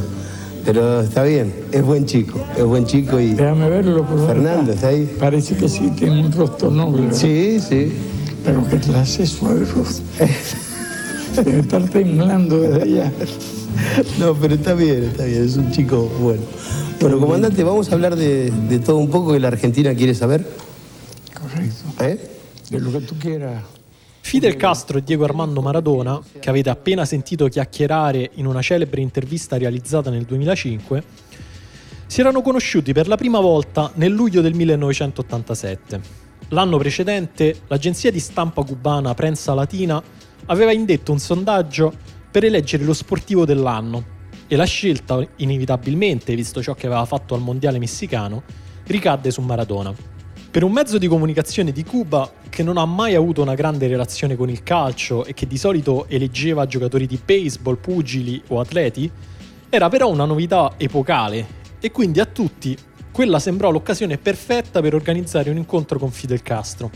Pero 0.65 1.01
está 1.01 1.23
bien, 1.23 1.53
es 1.71 1.83
buen 1.83 2.05
chico, 2.05 2.39
es 2.55 2.63
buen 2.63 2.85
chico 2.85 3.19
y... 3.19 3.33
Déjame 3.33 3.69
verlo, 3.69 4.05
por 4.05 4.17
favor. 4.17 4.27
Fernando, 4.27 4.71
¿está 4.71 4.89
ahí? 4.89 5.15
Parece 5.19 5.55
que 5.55 5.67
sí, 5.67 5.89
tiene 5.97 6.25
un 6.25 6.31
rostro 6.31 6.69
noble. 6.69 7.03
¿verdad? 7.03 7.17
Sí, 7.17 7.59
sí. 7.59 7.91
Pero 8.45 8.67
qué 8.69 8.77
clase 8.77 9.25
suave 9.25 9.65
rostro. 9.65 10.05
Debe 11.43 11.59
estar 11.59 11.83
temblando 11.89 12.59
desde 12.61 12.81
allá. 12.83 13.11
No, 14.19 14.35
pero 14.35 14.55
está 14.55 14.73
bien, 14.73 15.05
está 15.05 15.25
bien, 15.25 15.45
es 15.45 15.57
un 15.57 15.71
chico 15.71 16.11
bueno. 16.21 16.41
Bueno, 16.99 17.19
comandante, 17.19 17.63
vamos 17.63 17.89
a 17.91 17.95
hablar 17.95 18.15
de, 18.15 18.51
de 18.51 18.79
todo 18.79 18.97
un 18.97 19.09
poco 19.09 19.33
que 19.33 19.39
la 19.39 19.47
Argentina 19.47 19.95
quiere 19.95 20.13
saber. 20.13 20.45
Correcto. 21.33 22.03
¿Eh? 22.03 22.19
De 22.69 22.79
lo 22.79 22.91
que 22.91 22.99
tú 23.01 23.15
quieras. 23.17 23.63
Fidel 24.21 24.55
Castro 24.55 24.97
e 24.97 25.03
Diego 25.03 25.25
Armando 25.25 25.61
Maradona, 25.61 26.21
che 26.39 26.49
avete 26.49 26.69
appena 26.69 27.03
sentito 27.03 27.47
chiacchierare 27.47 28.31
in 28.35 28.45
una 28.45 28.61
celebre 28.61 29.01
intervista 29.01 29.57
realizzata 29.57 30.09
nel 30.09 30.23
2005, 30.23 31.03
si 32.05 32.21
erano 32.21 32.41
conosciuti 32.41 32.93
per 32.93 33.07
la 33.07 33.17
prima 33.17 33.39
volta 33.39 33.91
nel 33.95 34.11
luglio 34.11 34.41
del 34.41 34.53
1987. 34.53 36.01
L'anno 36.49 36.77
precedente, 36.77 37.61
l'agenzia 37.67 38.11
di 38.11 38.19
stampa 38.19 38.63
cubana 38.63 39.13
Prensa 39.13 39.53
Latina 39.53 40.01
aveva 40.45 40.71
indetto 40.71 41.11
un 41.11 41.19
sondaggio 41.19 41.93
per 42.29 42.45
eleggere 42.45 42.83
lo 42.83 42.93
sportivo 42.93 43.45
dell'anno 43.45 44.19
e 44.47 44.55
la 44.55 44.65
scelta, 44.65 45.25
inevitabilmente, 45.37 46.35
visto 46.35 46.61
ciò 46.61 46.73
che 46.73 46.87
aveva 46.87 47.05
fatto 47.05 47.35
al 47.35 47.41
mondiale 47.41 47.79
messicano, 47.79 48.43
ricadde 48.85 49.31
su 49.31 49.41
Maradona. 49.41 50.10
Per 50.51 50.65
un 50.65 50.73
mezzo 50.73 50.97
di 50.97 51.07
comunicazione 51.07 51.71
di 51.71 51.85
Cuba 51.85 52.29
che 52.49 52.61
non 52.61 52.75
ha 52.75 52.83
mai 52.85 53.15
avuto 53.15 53.41
una 53.41 53.55
grande 53.55 53.87
relazione 53.87 54.35
con 54.35 54.49
il 54.49 54.63
calcio 54.63 55.23
e 55.23 55.33
che 55.33 55.47
di 55.47 55.57
solito 55.57 56.07
eleggeva 56.09 56.65
giocatori 56.65 57.07
di 57.07 57.17
baseball, 57.23 57.77
pugili 57.77 58.43
o 58.49 58.59
atleti, 58.59 59.09
era 59.69 59.87
però 59.87 60.09
una 60.09 60.25
novità 60.25 60.73
epocale 60.75 61.59
e 61.79 61.89
quindi 61.91 62.19
a 62.19 62.25
tutti 62.25 62.77
quella 63.13 63.39
sembrò 63.39 63.71
l'occasione 63.71 64.17
perfetta 64.17 64.81
per 64.81 64.93
organizzare 64.93 65.49
un 65.49 65.55
incontro 65.55 65.97
con 65.97 66.11
Fidel 66.11 66.41
Castro. 66.41 66.91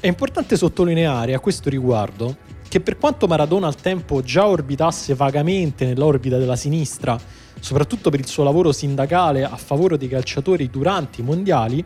È 0.00 0.06
importante 0.06 0.56
sottolineare 0.56 1.34
a 1.34 1.40
questo 1.40 1.68
riguardo 1.68 2.34
che 2.66 2.80
per 2.80 2.96
quanto 2.96 3.26
Maradona 3.26 3.66
al 3.66 3.76
tempo 3.76 4.22
già 4.22 4.46
orbitasse 4.46 5.14
vagamente 5.14 5.84
nell'orbita 5.84 6.38
della 6.38 6.56
sinistra, 6.56 7.18
soprattutto 7.60 8.08
per 8.08 8.20
il 8.20 8.26
suo 8.26 8.44
lavoro 8.44 8.72
sindacale 8.72 9.44
a 9.44 9.56
favore 9.56 9.98
dei 9.98 10.08
calciatori 10.08 10.70
durante 10.70 11.20
i 11.20 11.24
mondiali, 11.24 11.84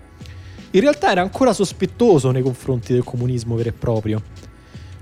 in 0.73 0.81
realtà 0.81 1.11
era 1.11 1.21
ancora 1.21 1.53
sospettoso 1.53 2.31
nei 2.31 2.43
confronti 2.43 2.93
del 2.93 3.05
comunismo 3.05 3.57
vero 3.57 3.69
e 3.69 3.73
proprio. 3.73 4.23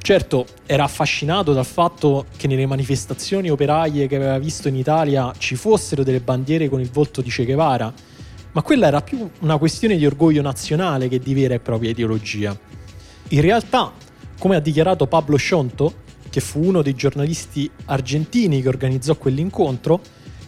Certo, 0.03 0.47
era 0.67 0.85
affascinato 0.85 1.53
dal 1.53 1.67
fatto 1.67 2.27
che 2.37 2.49
nelle 2.49 2.67
manifestazioni 2.67 3.50
operaie 3.50 4.07
che 4.07 4.17
aveva 4.17 4.39
visto 4.39 4.67
in 4.67 4.75
Italia 4.75 5.33
ci 5.37 5.57
fossero 5.57 6.03
delle 6.03 6.21
bandiere 6.21 6.69
con 6.69 6.81
il 6.81 6.91
volto 6.91 7.21
di 7.21 7.31
Che 7.31 7.45
Guevara, 7.45 7.93
ma 8.53 8.62
quella 8.62 8.89
era 8.89 9.03
più 9.03 9.29
una 9.41 9.59
questione 9.59 9.97
di 9.97 10.07
orgoglio 10.07 10.43
nazionale 10.43 11.07
che 11.09 11.21
di 11.21 11.35
vera 11.35 11.55
e 11.55 11.61
propria 11.61 11.91
ideologia. 11.91 12.59
In 13.29 13.41
realtà, 13.43 13.93
come 14.39 14.57
ha 14.57 14.61
dichiarato 14.61 15.07
Pablo 15.07 15.37
Scionto, 15.37 16.09
che 16.31 16.41
fu 16.41 16.65
uno 16.65 16.83
dei 16.83 16.95
giornalisti 16.95 17.71
argentini 17.85 18.62
che 18.62 18.69
organizzò 18.69 19.15
quell'incontro, 19.15 20.00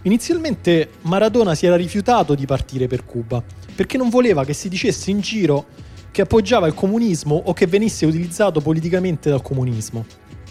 inizialmente 0.03 0.89
Maradona 1.03 1.55
si 1.55 1.67
era 1.67 1.77
rifiutato 1.77 2.35
di 2.35 2.47
partire 2.47 2.87
per 2.87 3.05
Cuba, 3.05 3.43
perché 3.75 3.97
non 3.97 4.09
voleva 4.09 4.45
che 4.45 4.53
si 4.53 4.69
dicesse 4.69 5.11
in 5.11 5.21
giro 5.21 5.67
che 6.11 6.23
appoggiava 6.23 6.67
il 6.67 6.75
comunismo 6.75 7.41
o 7.45 7.53
che 7.53 7.67
venisse 7.67 8.07
utilizzato 8.07 8.61
politicamente 8.61 9.31
dal 9.31 9.43
comunismo. 9.43 10.05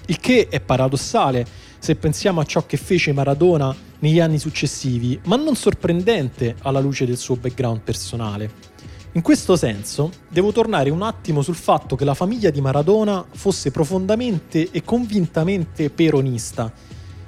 Il 0.07 0.19
che 0.19 0.47
è 0.49 0.59
paradossale 0.59 1.45
se 1.77 1.95
pensiamo 1.95 2.41
a 2.41 2.45
ciò 2.45 2.65
che 2.65 2.77
fece 2.77 3.13
Maradona 3.13 3.73
negli 3.99 4.19
anni 4.19 4.39
successivi, 4.39 5.19
ma 5.25 5.35
non 5.35 5.55
sorprendente 5.55 6.55
alla 6.61 6.79
luce 6.79 7.05
del 7.05 7.17
suo 7.17 7.35
background 7.35 7.81
personale. 7.81 8.69
In 9.13 9.21
questo 9.21 9.55
senso, 9.55 10.11
devo 10.29 10.51
tornare 10.51 10.89
un 10.89 11.01
attimo 11.01 11.41
sul 11.41 11.55
fatto 11.55 11.95
che 11.95 12.05
la 12.05 12.13
famiglia 12.13 12.49
di 12.49 12.61
Maradona 12.61 13.25
fosse 13.29 13.69
profondamente 13.69 14.69
e 14.71 14.83
convintamente 14.83 15.89
peronista 15.89 16.71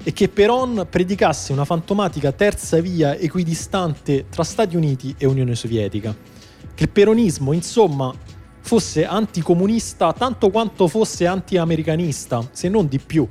e 0.04 0.12
che 0.12 0.28
Peron 0.28 0.86
predicasse 0.90 1.54
una 1.54 1.66
fantomatica 1.66 2.32
terza 2.32 2.80
via 2.82 3.16
equidistante 3.16 4.26
tra 4.30 4.44
Stati 4.44 4.76
Uniti 4.76 5.16
e 5.18 5.26
Unione 5.26 5.56
Sovietica. 5.56 6.16
Che 6.76 6.84
il 6.84 6.90
peronismo, 6.90 7.54
insomma, 7.54 8.14
fosse 8.60 9.06
anticomunista 9.06 10.12
tanto 10.14 10.50
quanto 10.50 10.88
fosse 10.88 11.26
anti-americanista, 11.26 12.48
se 12.52 12.68
non 12.68 12.88
di 12.88 13.00
più. 13.00 13.28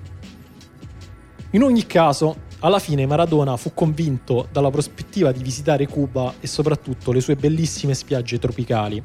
In 1.50 1.62
ogni 1.62 1.86
caso, 1.86 2.50
alla 2.60 2.78
fine 2.78 3.06
Maradona 3.06 3.56
fu 3.56 3.72
convinto 3.74 4.48
dalla 4.50 4.70
prospettiva 4.70 5.32
di 5.32 5.42
visitare 5.42 5.86
Cuba 5.86 6.34
e 6.40 6.46
soprattutto 6.46 7.12
le 7.12 7.20
sue 7.20 7.36
bellissime 7.36 7.92
spiagge 7.92 8.38
tropicali. 8.38 9.02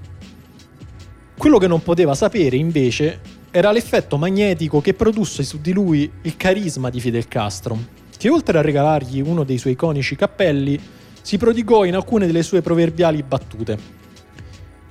Quello 1.38 1.58
che 1.58 1.68
non 1.68 1.82
poteva 1.82 2.16
sapere, 2.16 2.56
invece, 2.56 3.20
era 3.51 3.72
l'effetto 3.72 4.18
magnetico 4.18 4.82
che 4.82 4.94
produsse 4.94 5.44
su 5.44 5.60
di 5.60 5.74
lui 5.74 6.12
il 6.22 6.38
carisma 6.38 6.89
di 6.89 7.00
Fidel 7.00 7.27
Castro, 7.27 7.77
che 8.18 8.30
oltre 8.30 8.58
a 8.58 8.62
regalargli 8.62 9.22
uno 9.22 9.44
dei 9.44 9.58
suoi 9.58 9.74
iconici 9.74 10.16
cappelli, 10.16 10.80
si 11.22 11.38
prodigò 11.38 11.84
in 11.86 11.96
alcune 11.96 12.25
delle 12.25 12.44
sue 12.44 12.62
proverbiali 12.62 13.24
battute. 13.24 13.77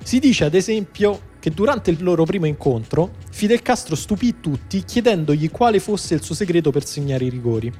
Si 0.03 0.19
dice 0.19 0.45
ad 0.45 0.53
esempio 0.53 1.21
che 1.39 1.51
durante 1.51 1.91
il 1.91 2.01
loro 2.01 2.23
primo 2.25 2.45
incontro 2.45 3.11
Fidel 3.29 3.61
Castro 3.61 3.95
stupì 3.95 4.39
tutti 4.39 4.83
chiedendogli 4.83 5.51
quale 5.51 5.79
fosse 5.79 6.15
il 6.15 6.23
suo 6.23 6.35
segreto 6.35 6.71
per 6.71 6.85
segnare 6.85 7.25
i 7.25 7.29
rigori. 7.29 7.71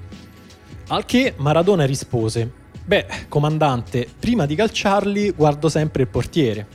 Al 0.88 1.06
che 1.06 1.34
Maradona 1.38 1.86
rispose: 1.86 2.52
Beh, 2.86 3.06
comandante, 3.28 4.08
prima 4.20 4.46
di 4.46 4.56
calciarli 4.56 5.32
guardo 5.32 5.70
sempre 5.70 6.04
il 6.04 6.08
portiere. 6.08 6.68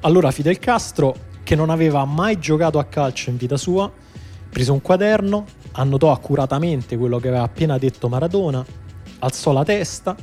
Allora 0.00 0.30
Fidel 0.30 0.58
Castro, 0.58 1.16
che 1.44 1.54
non 1.54 1.70
aveva 1.70 2.04
mai 2.04 2.40
giocato 2.40 2.80
a 2.80 2.84
calcio 2.84 3.30
in 3.30 3.36
vita 3.36 3.56
sua, 3.56 3.90
prese 4.50 4.72
un 4.72 4.80
quaderno, 4.80 5.44
annotò 5.72 6.10
accuratamente 6.10 6.96
quello 6.96 7.18
che 7.18 7.28
aveva 7.28 7.44
appena 7.44 7.78
detto 7.78 8.08
Maradona, 8.08 8.64
alzò 9.20 9.52
la 9.52 9.62
testa 9.62 10.16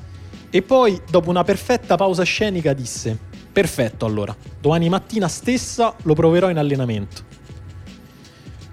e 0.50 0.62
poi, 0.62 1.00
dopo 1.10 1.30
una 1.30 1.46
perfetta 1.46 1.96
pausa 1.96 2.24
scenica, 2.24 2.74
disse: 2.74 3.18
Perfetto 3.54 4.06
allora, 4.06 4.36
domani 4.60 4.90
mattina 4.90 5.30
stessa 5.30 5.96
lo 6.04 6.13
proverò 6.13 6.50
in 6.50 6.58
allenamento. 6.58 7.24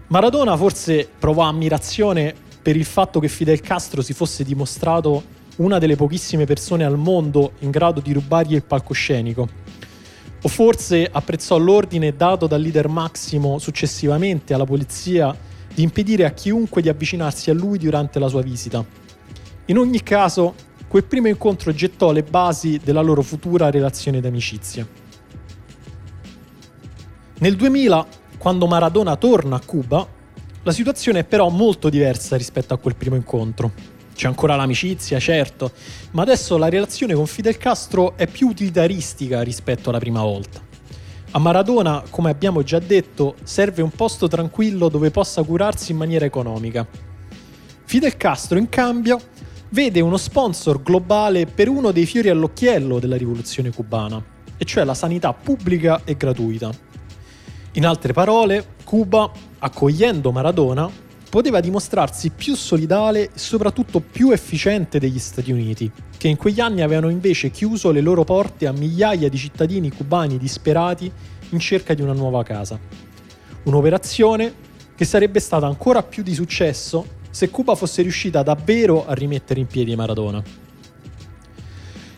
Maradona 0.08 0.56
forse 0.56 1.08
provò 1.18 1.42
ammirazione 1.42 2.34
per 2.60 2.76
il 2.76 2.84
fatto 2.84 3.20
che 3.20 3.28
Fidel 3.28 3.60
Castro 3.60 4.02
si 4.02 4.12
fosse 4.12 4.42
dimostrato 4.42 5.36
una 5.56 5.78
delle 5.78 5.96
pochissime 5.96 6.46
persone 6.46 6.84
al 6.84 6.96
mondo 6.96 7.52
in 7.60 7.70
grado 7.70 8.00
di 8.00 8.12
rubargli 8.12 8.54
il 8.54 8.64
palcoscenico. 8.64 9.48
O 10.42 10.48
forse 10.48 11.08
apprezzò 11.10 11.58
l'ordine 11.58 12.14
dato 12.14 12.46
dal 12.46 12.60
leader 12.60 12.88
Massimo 12.88 13.58
successivamente 13.58 14.54
alla 14.54 14.64
polizia 14.64 15.36
di 15.74 15.82
impedire 15.82 16.24
a 16.24 16.30
chiunque 16.30 16.80
di 16.80 16.88
avvicinarsi 16.88 17.50
a 17.50 17.54
lui 17.54 17.78
durante 17.78 18.18
la 18.18 18.28
sua 18.28 18.42
visita. 18.42 18.84
In 19.66 19.78
ogni 19.78 20.02
caso, 20.02 20.54
quel 20.86 21.04
primo 21.04 21.28
incontro 21.28 21.72
gettò 21.72 22.12
le 22.12 22.22
basi 22.22 22.80
della 22.82 23.02
loro 23.02 23.22
futura 23.22 23.70
relazione 23.70 24.20
d'amicizia. 24.20 24.86
Nel 27.40 27.56
2000, 27.56 28.06
quando 28.38 28.66
Maradona 28.66 29.16
torna 29.16 29.56
a 29.56 29.60
Cuba, 29.64 30.06
la 30.62 30.72
situazione 30.72 31.20
è 31.20 31.24
però 31.24 31.48
molto 31.48 31.88
diversa 31.88 32.36
rispetto 32.36 32.74
a 32.74 32.78
quel 32.78 32.96
primo 32.96 33.16
incontro. 33.16 33.97
C'è 34.18 34.26
ancora 34.26 34.56
l'amicizia, 34.56 35.20
certo, 35.20 35.70
ma 36.10 36.22
adesso 36.22 36.58
la 36.58 36.68
relazione 36.68 37.14
con 37.14 37.28
Fidel 37.28 37.56
Castro 37.56 38.16
è 38.16 38.26
più 38.26 38.48
utilitaristica 38.48 39.42
rispetto 39.42 39.90
alla 39.90 40.00
prima 40.00 40.22
volta. 40.22 40.60
A 41.30 41.38
Maradona, 41.38 42.02
come 42.10 42.28
abbiamo 42.28 42.64
già 42.64 42.80
detto, 42.80 43.36
serve 43.44 43.80
un 43.80 43.90
posto 43.90 44.26
tranquillo 44.26 44.88
dove 44.88 45.12
possa 45.12 45.44
curarsi 45.44 45.92
in 45.92 45.98
maniera 45.98 46.24
economica. 46.24 46.84
Fidel 47.84 48.16
Castro, 48.16 48.58
in 48.58 48.68
cambio, 48.68 49.20
vede 49.68 50.00
uno 50.00 50.16
sponsor 50.16 50.82
globale 50.82 51.46
per 51.46 51.68
uno 51.68 51.92
dei 51.92 52.04
fiori 52.04 52.28
all'occhiello 52.28 52.98
della 52.98 53.16
rivoluzione 53.16 53.70
cubana, 53.70 54.20
e 54.56 54.64
cioè 54.64 54.82
la 54.82 54.94
sanità 54.94 55.32
pubblica 55.32 56.00
e 56.02 56.16
gratuita. 56.16 56.72
In 57.74 57.86
altre 57.86 58.12
parole, 58.12 58.74
Cuba 58.82 59.30
accogliendo 59.60 60.32
Maradona, 60.32 61.06
poteva 61.28 61.60
dimostrarsi 61.60 62.30
più 62.30 62.54
solidale 62.54 63.24
e 63.24 63.30
soprattutto 63.34 64.00
più 64.00 64.30
efficiente 64.30 64.98
degli 64.98 65.18
Stati 65.18 65.52
Uniti, 65.52 65.90
che 66.16 66.28
in 66.28 66.36
quegli 66.36 66.60
anni 66.60 66.82
avevano 66.82 67.10
invece 67.10 67.50
chiuso 67.50 67.90
le 67.90 68.00
loro 68.00 68.24
porte 68.24 68.66
a 68.66 68.72
migliaia 68.72 69.28
di 69.28 69.36
cittadini 69.36 69.90
cubani 69.90 70.38
disperati 70.38 71.10
in 71.50 71.58
cerca 71.58 71.94
di 71.94 72.02
una 72.02 72.12
nuova 72.12 72.42
casa. 72.42 72.78
Un'operazione 73.64 74.66
che 74.94 75.04
sarebbe 75.04 75.40
stata 75.40 75.66
ancora 75.66 76.02
più 76.02 76.22
di 76.22 76.34
successo 76.34 77.16
se 77.30 77.50
Cuba 77.50 77.74
fosse 77.74 78.02
riuscita 78.02 78.42
davvero 78.42 79.06
a 79.06 79.12
rimettere 79.12 79.60
in 79.60 79.66
piedi 79.66 79.94
Maradona. 79.94 80.42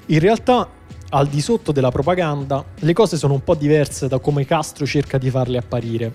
In 0.06 0.18
realtà, 0.18 0.68
al 1.10 1.26
di 1.26 1.40
sotto 1.40 1.72
della 1.72 1.90
propaganda, 1.90 2.64
le 2.78 2.92
cose 2.92 3.16
sono 3.16 3.34
un 3.34 3.42
po' 3.42 3.54
diverse 3.54 4.08
da 4.08 4.18
come 4.18 4.44
Castro 4.44 4.86
cerca 4.86 5.18
di 5.18 5.28
farle 5.28 5.58
apparire 5.58 6.12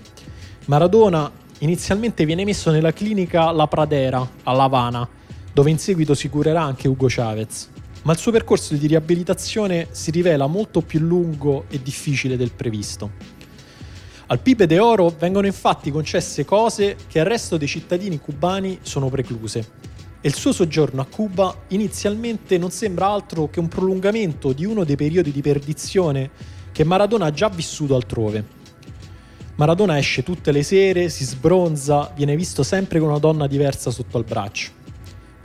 Maradona 0.66 1.30
inizialmente 1.58 2.24
viene 2.24 2.44
messo 2.44 2.70
nella 2.70 2.92
clinica 2.92 3.50
La 3.50 3.66
Pradera 3.66 4.28
a 4.42 4.52
La 4.52 4.64
Habana, 4.64 5.08
dove 5.52 5.70
in 5.70 5.78
seguito 5.78 6.14
si 6.14 6.28
curerà 6.28 6.62
anche 6.62 6.88
Hugo 6.88 7.06
Chavez. 7.08 7.70
Ma 8.02 8.12
il 8.12 8.18
suo 8.18 8.30
percorso 8.30 8.74
di 8.74 8.86
riabilitazione 8.86 9.88
si 9.90 10.10
rivela 10.10 10.46
molto 10.46 10.80
più 10.80 11.00
lungo 11.00 11.64
e 11.68 11.82
difficile 11.82 12.36
del 12.36 12.52
previsto. 12.52 13.10
Al 14.28 14.40
Pipe 14.40 14.66
de 14.66 14.78
Oro 14.78 15.14
vengono 15.18 15.46
infatti 15.46 15.90
concesse 15.90 16.44
cose 16.44 16.96
che 17.08 17.20
al 17.20 17.26
resto 17.26 17.56
dei 17.56 17.68
cittadini 17.68 18.18
cubani 18.18 18.78
sono 18.82 19.08
precluse. 19.08 19.84
E 20.20 20.28
il 20.28 20.34
suo 20.34 20.52
soggiorno 20.52 21.00
a 21.00 21.06
Cuba 21.06 21.62
inizialmente 21.68 22.58
non 22.58 22.70
sembra 22.70 23.06
altro 23.06 23.48
che 23.48 23.60
un 23.60 23.68
prolungamento 23.68 24.52
di 24.52 24.64
uno 24.64 24.84
dei 24.84 24.96
periodi 24.96 25.30
di 25.30 25.42
perdizione 25.42 26.30
che 26.72 26.84
Maradona 26.84 27.26
ha 27.26 27.32
già 27.32 27.48
vissuto 27.48 27.94
altrove. 27.94 28.44
Maradona 29.56 29.96
esce 29.96 30.22
tutte 30.22 30.52
le 30.52 30.62
sere, 30.62 31.08
si 31.08 31.24
sbronza, 31.24 32.12
viene 32.14 32.36
visto 32.36 32.62
sempre 32.62 32.98
con 32.98 33.08
una 33.08 33.18
donna 33.18 33.46
diversa 33.46 33.90
sotto 33.90 34.18
al 34.18 34.24
braccio. 34.24 34.70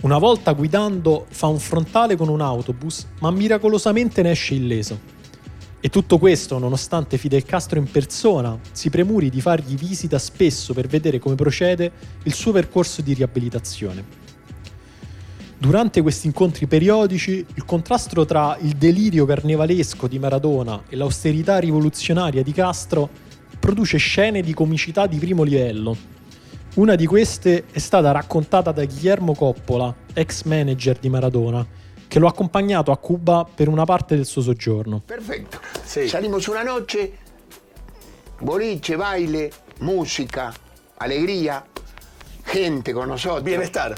Una 0.01 0.17
volta 0.17 0.51
guidando 0.51 1.27
fa 1.29 1.47
un 1.47 1.59
frontale 1.59 2.17
con 2.17 2.27
un 2.27 2.41
autobus, 2.41 3.07
ma 3.19 3.31
miracolosamente 3.31 4.21
ne 4.21 4.31
esce 4.31 4.55
illeso. 4.55 4.99
E 5.79 5.87
tutto 5.87 6.17
questo 6.17 6.59
nonostante 6.59 7.17
Fidel 7.17 7.45
Castro 7.45 7.79
in 7.79 7.89
persona 7.89 8.59
si 8.73 8.89
premuri 8.89 9.29
di 9.29 9.39
fargli 9.39 9.75
visita 9.75 10.19
spesso 10.19 10.73
per 10.73 10.87
vedere 10.87 11.17
come 11.17 11.35
procede 11.35 11.91
il 12.23 12.33
suo 12.33 12.51
percorso 12.51 13.01
di 13.01 13.13
riabilitazione. 13.13 14.03
Durante 15.57 16.01
questi 16.01 16.27
incontri 16.27 16.67
periodici, 16.67 17.45
il 17.53 17.63
contrasto 17.63 18.25
tra 18.25 18.57
il 18.59 18.73
delirio 18.73 19.25
carnevalesco 19.25 20.07
di 20.07 20.19
Maradona 20.19 20.83
e 20.89 20.97
l'austerità 20.97 21.59
rivoluzionaria 21.59 22.43
di 22.43 22.51
Castro 22.51 23.29
produce 23.61 23.97
scene 23.97 24.41
di 24.41 24.55
comicità 24.55 25.05
di 25.05 25.19
primo 25.19 25.43
livello. 25.43 25.95
Una 26.75 26.95
di 26.95 27.05
queste 27.05 27.65
è 27.71 27.77
stata 27.77 28.11
raccontata 28.11 28.71
da 28.71 28.83
Guillermo 28.83 29.35
Coppola, 29.35 29.93
ex 30.13 30.43
manager 30.43 30.97
di 30.97 31.09
Maradona, 31.09 31.65
che 32.07 32.17
lo 32.17 32.25
ha 32.25 32.29
accompagnato 32.29 32.91
a 32.91 32.97
Cuba 32.97 33.47
per 33.53 33.67
una 33.67 33.85
parte 33.85 34.15
del 34.15 34.25
suo 34.25 34.41
soggiorno. 34.41 35.03
Perfetto. 35.05 35.59
Sí. 35.83 36.07
Salimos 36.07 36.47
una 36.47 36.63
noche, 36.63 37.19
boliche, 38.39 38.95
baile, 38.95 39.51
música, 39.81 40.51
alegría, 40.97 41.63
gente 42.43 42.91
con 42.93 43.09
nosotros. 43.09 43.43
Bienestar. 43.43 43.95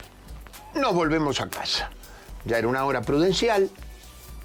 Nos 0.74 0.94
volvemos 0.94 1.40
a 1.40 1.48
casa. 1.48 1.90
Ya 2.44 2.58
era 2.58 2.68
una 2.68 2.84
hora 2.84 3.00
prudencial, 3.00 3.70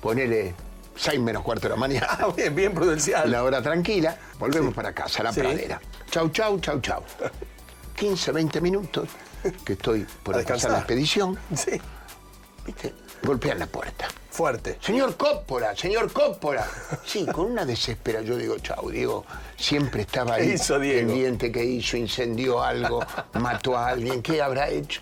ponele 0.00 0.54
6 0.98 1.20
menos 1.20 1.42
cuarto 1.42 1.68
de 1.68 1.70
la 1.70 1.76
mañana. 1.76 2.06
Ah, 2.20 2.28
bien, 2.36 2.54
bien 2.54 2.74
prudencial. 2.74 3.30
La 3.30 3.44
hora 3.44 3.62
tranquila, 3.62 4.16
volvemos 4.38 4.74
para 4.74 4.92
casa, 4.92 5.22
la 5.22 5.32
pradera. 5.32 5.80
Chau, 6.10 6.28
chau, 6.30 6.58
chau, 6.60 6.80
chau. 6.80 7.02
15, 7.96 8.32
20 8.32 8.60
minutos 8.60 9.08
que 9.64 9.74
estoy 9.74 10.06
por 10.22 10.38
empezar 10.38 10.70
la 10.70 10.78
expedición. 10.78 11.38
Sí. 11.54 11.80
¿Viste? 12.64 12.94
Golpean 13.22 13.58
la 13.58 13.66
puerta. 13.66 14.06
Fuerte. 14.30 14.78
Señor 14.80 15.16
Coppola, 15.16 15.74
señor 15.74 16.12
Coppola. 16.12 16.64
Sí, 17.04 17.26
con 17.26 17.46
una 17.46 17.64
desespera. 17.64 18.20
Yo 18.20 18.36
digo, 18.36 18.56
chau, 18.58 18.88
Diego 18.90 19.24
siempre 19.56 20.02
estaba 20.02 20.34
ahí 20.34 20.52
hizo 20.52 20.78
Diego? 20.78 21.08
pendiente 21.08 21.50
que 21.50 21.64
hizo, 21.64 21.96
incendió 21.96 22.62
algo, 22.62 23.04
mató 23.34 23.76
a 23.76 23.88
alguien, 23.88 24.22
¿qué 24.22 24.40
habrá 24.40 24.68
hecho? 24.68 25.00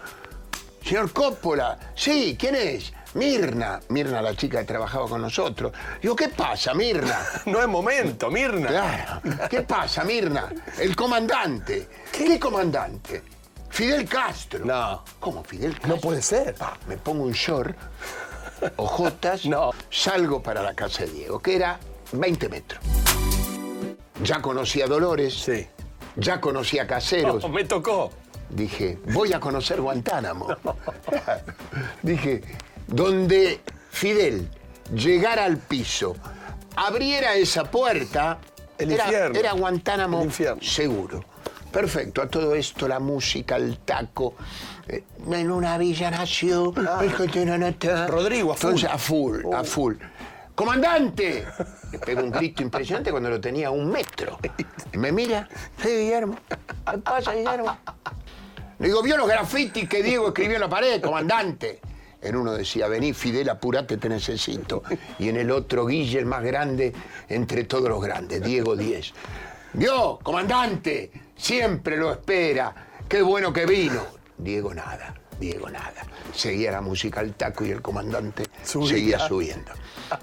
Señor 0.83 1.13
Coppola, 1.13 1.79
sí, 1.95 2.37
¿quién 2.39 2.55
es? 2.55 2.93
Mirna, 3.15 3.81
Mirna 3.89 4.21
la 4.21 4.35
chica 4.35 4.59
que 4.61 4.65
trabajaba 4.67 5.09
con 5.09 5.23
nosotros. 5.23 5.73
Digo, 6.03 6.15
¿qué 6.17 6.29
pasa, 6.29 6.75
Mirna? 6.75 7.19
No 7.47 7.61
es 7.61 7.69
momento, 7.69 8.31
Mirna. 8.31 8.69
Claro. 8.69 9.21
¿Qué 9.49 9.63
pasa, 9.63 10.05
Mirna? 10.05 10.49
El 10.79 10.95
comandante. 10.97 11.89
¿Qué, 12.13 12.39
comandante? 12.39 13.23
Fidel 13.71 14.09
Castro. 14.09 14.65
No. 14.65 15.05
¿Cómo 15.21 15.45
Fidel 15.45 15.73
Castro? 15.75 15.95
No 15.95 16.01
puede 16.01 16.23
ser. 16.23 16.55
Ah, 16.61 16.75
me 16.89 16.97
pongo 16.97 17.25
un 17.25 17.33
short, 17.33 17.77
ojotas, 18.77 19.45
No. 19.47 19.73
salgo 19.91 20.43
para 20.43 20.63
la 20.63 20.75
casa 20.75 21.05
de 21.05 21.11
Diego, 21.13 21.41
que 21.41 21.57
era 21.57 21.79
20 22.13 22.49
metros. 22.49 22.81
Ya 24.23 24.41
conocía 24.41 24.87
a 24.87 24.89
Dolores, 24.89 25.35
Sí. 25.35 25.67
ya 26.17 26.41
conocía 26.41 26.85
a 26.85 26.87
Caseros. 26.87 27.43
No, 27.43 27.49
me 27.51 27.65
tocó. 27.65 28.11
Dije, 28.49 28.99
voy 29.13 29.33
a 29.33 29.41
conocer 29.41 29.81
Guantánamo. 29.81 30.47
Dije, 32.03 32.43
donde 32.87 33.61
Fidel 33.91 34.49
llegara 34.95 35.45
al 35.45 35.59
piso, 35.59 36.17
abriera 36.77 37.35
esa 37.35 37.65
puerta, 37.71 38.39
El 38.79 38.93
era, 38.93 39.05
infierno. 39.05 39.39
era 39.39 39.53
Guantánamo 39.53 40.19
El 40.21 40.27
infierno. 40.27 40.63
seguro. 40.63 41.25
Perfecto, 41.73 42.23
a 42.23 42.29
todo 42.29 42.55
esto, 42.55 42.89
la 42.89 43.01
música, 43.01 43.57
el 43.57 43.79
taco. 43.81 44.35
eh, 44.89 45.05
en 45.31 45.51
una 45.51 45.77
villa 45.77 46.11
nació. 46.11 46.73
nata. 47.59 48.07
Rodrigo, 48.07 48.53
a 48.53 48.57
full. 48.57 48.69
Entonces, 48.71 48.91
a 48.91 48.99
full, 48.99 49.41
a 49.53 49.65
full. 49.65 49.95
¡Comandante! 50.55 51.45
Le 51.93 51.99
pego 51.99 52.23
un 52.23 52.31
grito 52.31 52.63
impresionante 52.63 53.11
cuando 53.11 53.29
lo 53.29 53.39
tenía 53.39 53.69
a 53.69 53.71
un 53.73 53.91
metro. 53.91 54.39
Me 54.95 55.13
mira, 55.13 55.47
sí, 55.83 55.89
Guillermo. 55.89 56.39
¿Qué 56.91 56.99
pasa, 56.99 57.35
Guillermo? 57.35 57.77
Le 58.79 58.87
digo, 58.87 59.03
¿vio 59.03 59.19
los 59.19 59.29
grafitis 59.29 59.87
que 59.87 60.03
Diego 60.03 60.29
escribió 60.29 60.55
en 60.55 60.61
la 60.63 60.69
pared, 60.71 61.03
comandante? 61.03 61.81
En 62.27 62.37
uno 62.37 62.53
decía, 62.53 62.89
vení 62.89 63.13
Fidel, 63.13 63.49
apurate, 63.49 63.97
te 63.97 64.09
necesito. 64.09 64.83
Y 65.19 65.29
en 65.29 65.37
el 65.37 65.51
otro, 65.51 65.87
Guille, 65.87 66.19
el 66.19 66.27
más 66.27 66.43
grande 66.43 66.93
entre 67.29 67.65
todos 67.65 67.89
los 67.89 68.03
grandes, 68.03 68.43
Diego 68.43 68.77
Diez. 68.77 69.13
Vio, 69.73 70.19
comandante, 70.23 71.11
siempre 71.37 71.97
lo 71.97 72.13
espera. 72.13 72.75
Qué 73.09 73.23
bueno 73.23 73.53
que 73.53 73.67
vino. 73.67 74.03
Diego 74.39 74.75
nada, 74.75 75.15
Diego 75.39 75.69
nada. 75.71 76.05
Seguía 76.35 76.73
la 76.73 76.81
música 76.81 77.21
al 77.21 77.35
taco 77.35 77.65
y 77.65 77.71
el 77.71 77.81
comandante 77.81 78.45
Subía. 78.65 78.89
seguía 78.89 79.19
subiendo. 79.21 79.73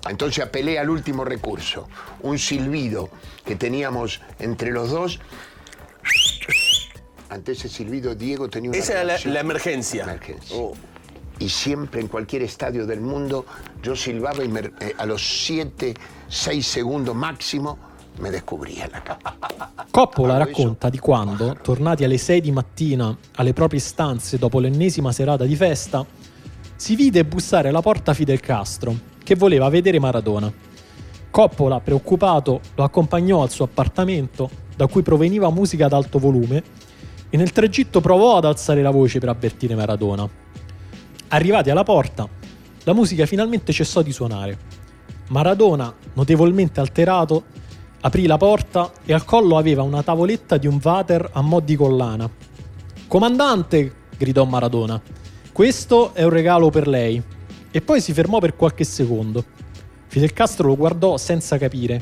Entonces 0.09 0.43
apelé 0.43 0.77
al 0.79 0.89
último 0.89 1.23
recurso, 1.25 1.87
un 2.21 2.37
silbido 2.37 3.09
que 3.45 3.55
teníamos 3.55 4.21
entre 4.39 4.71
los 4.71 4.89
dos. 4.91 5.19
Ante 7.29 7.53
ese 7.53 7.67
silbido, 7.69 8.13
Diego 8.13 8.49
tenía 8.49 8.69
una 8.69 8.77
Esa 8.79 8.93
era 8.93 9.03
la, 9.03 9.17
la 9.25 9.39
emergencia. 9.39 10.03
Emergencia. 10.03 10.55
Oh. 10.55 10.73
Y 11.43 11.49
siempre 11.49 11.99
en 11.99 12.07
cualquier 12.07 12.43
estadio 12.43 12.85
del 12.85 13.01
mundo 13.01 13.43
yo 13.81 13.97
silbaba 13.97 14.45
y 14.45 14.47
me- 14.47 14.71
eh, 14.79 14.93
a 14.95 15.05
los 15.05 15.21
7, 15.21 15.93
6 16.25 16.65
segundos 16.65 17.13
máximo 17.13 17.77
me 18.19 18.31
descubría 18.31 18.87
la 18.89 19.03
capa. 19.03 19.35
Coppola 19.91 20.35
Ah, 20.35 20.37
racconta 20.37 20.89
di 20.89 20.99
quando, 20.99 21.57
tornati 21.61 22.05
alle 22.05 22.17
6 22.17 22.39
di 22.39 22.51
mattina 22.53 23.13
alle 23.35 23.51
proprie 23.51 23.81
stanze 23.81 24.37
dopo 24.37 24.61
l'ennesima 24.61 25.11
serata 25.11 25.43
di 25.43 25.55
festa, 25.57 26.05
si 26.77 26.95
vide 26.95 27.25
bussare 27.25 27.67
alla 27.67 27.81
porta 27.81 28.13
Fidel 28.13 28.39
Castro, 28.39 28.95
che 29.21 29.35
voleva 29.35 29.67
vedere 29.67 29.99
Maradona. 29.99 30.49
Coppola, 31.29 31.81
preoccupato, 31.81 32.61
lo 32.75 32.83
accompagnò 32.85 33.41
al 33.41 33.49
suo 33.49 33.65
appartamento, 33.65 34.49
da 34.77 34.87
cui 34.87 35.01
proveniva 35.01 35.49
musica 35.49 35.87
ad 35.87 35.93
alto 35.93 36.19
volume, 36.19 36.63
e 37.29 37.35
nel 37.35 37.51
tragitto 37.51 37.99
provò 37.99 38.37
ad 38.37 38.45
alzare 38.45 38.81
la 38.81 38.91
voce 38.91 39.19
per 39.19 39.27
avvertire 39.27 39.75
Maradona. 39.75 40.39
Arrivati 41.33 41.71
alla 41.71 41.81
porta, 41.81 42.29
la 42.83 42.93
musica 42.93 43.25
finalmente 43.25 43.73
cessò 43.73 44.03
di 44.03 44.11
suonare. 44.11 44.55
Maradona, 45.29 45.91
notevolmente 46.13 46.79
alterato, 46.79 47.45
aprì 48.01 48.27
la 48.27 48.37
porta 48.37 48.91
e 49.03 49.13
al 49.13 49.25
collo 49.25 49.57
aveva 49.57 49.81
una 49.81 50.03
tavoletta 50.03 50.57
di 50.57 50.67
un 50.67 50.79
water 50.81 51.27
a 51.33 51.41
mo' 51.41 51.59
di 51.59 51.75
collana. 51.75 52.29
Comandante, 53.07 53.93
gridò 54.15 54.45
Maradona, 54.45 55.01
questo 55.51 56.13
è 56.13 56.21
un 56.21 56.29
regalo 56.29 56.69
per 56.69 56.87
lei. 56.87 57.19
E 57.71 57.81
poi 57.81 57.99
si 57.99 58.13
fermò 58.13 58.37
per 58.37 58.55
qualche 58.55 58.83
secondo. 58.83 59.43
Fidel 60.05 60.33
Castro 60.33 60.67
lo 60.67 60.75
guardò 60.75 61.17
senza 61.17 61.57
capire. 61.57 61.99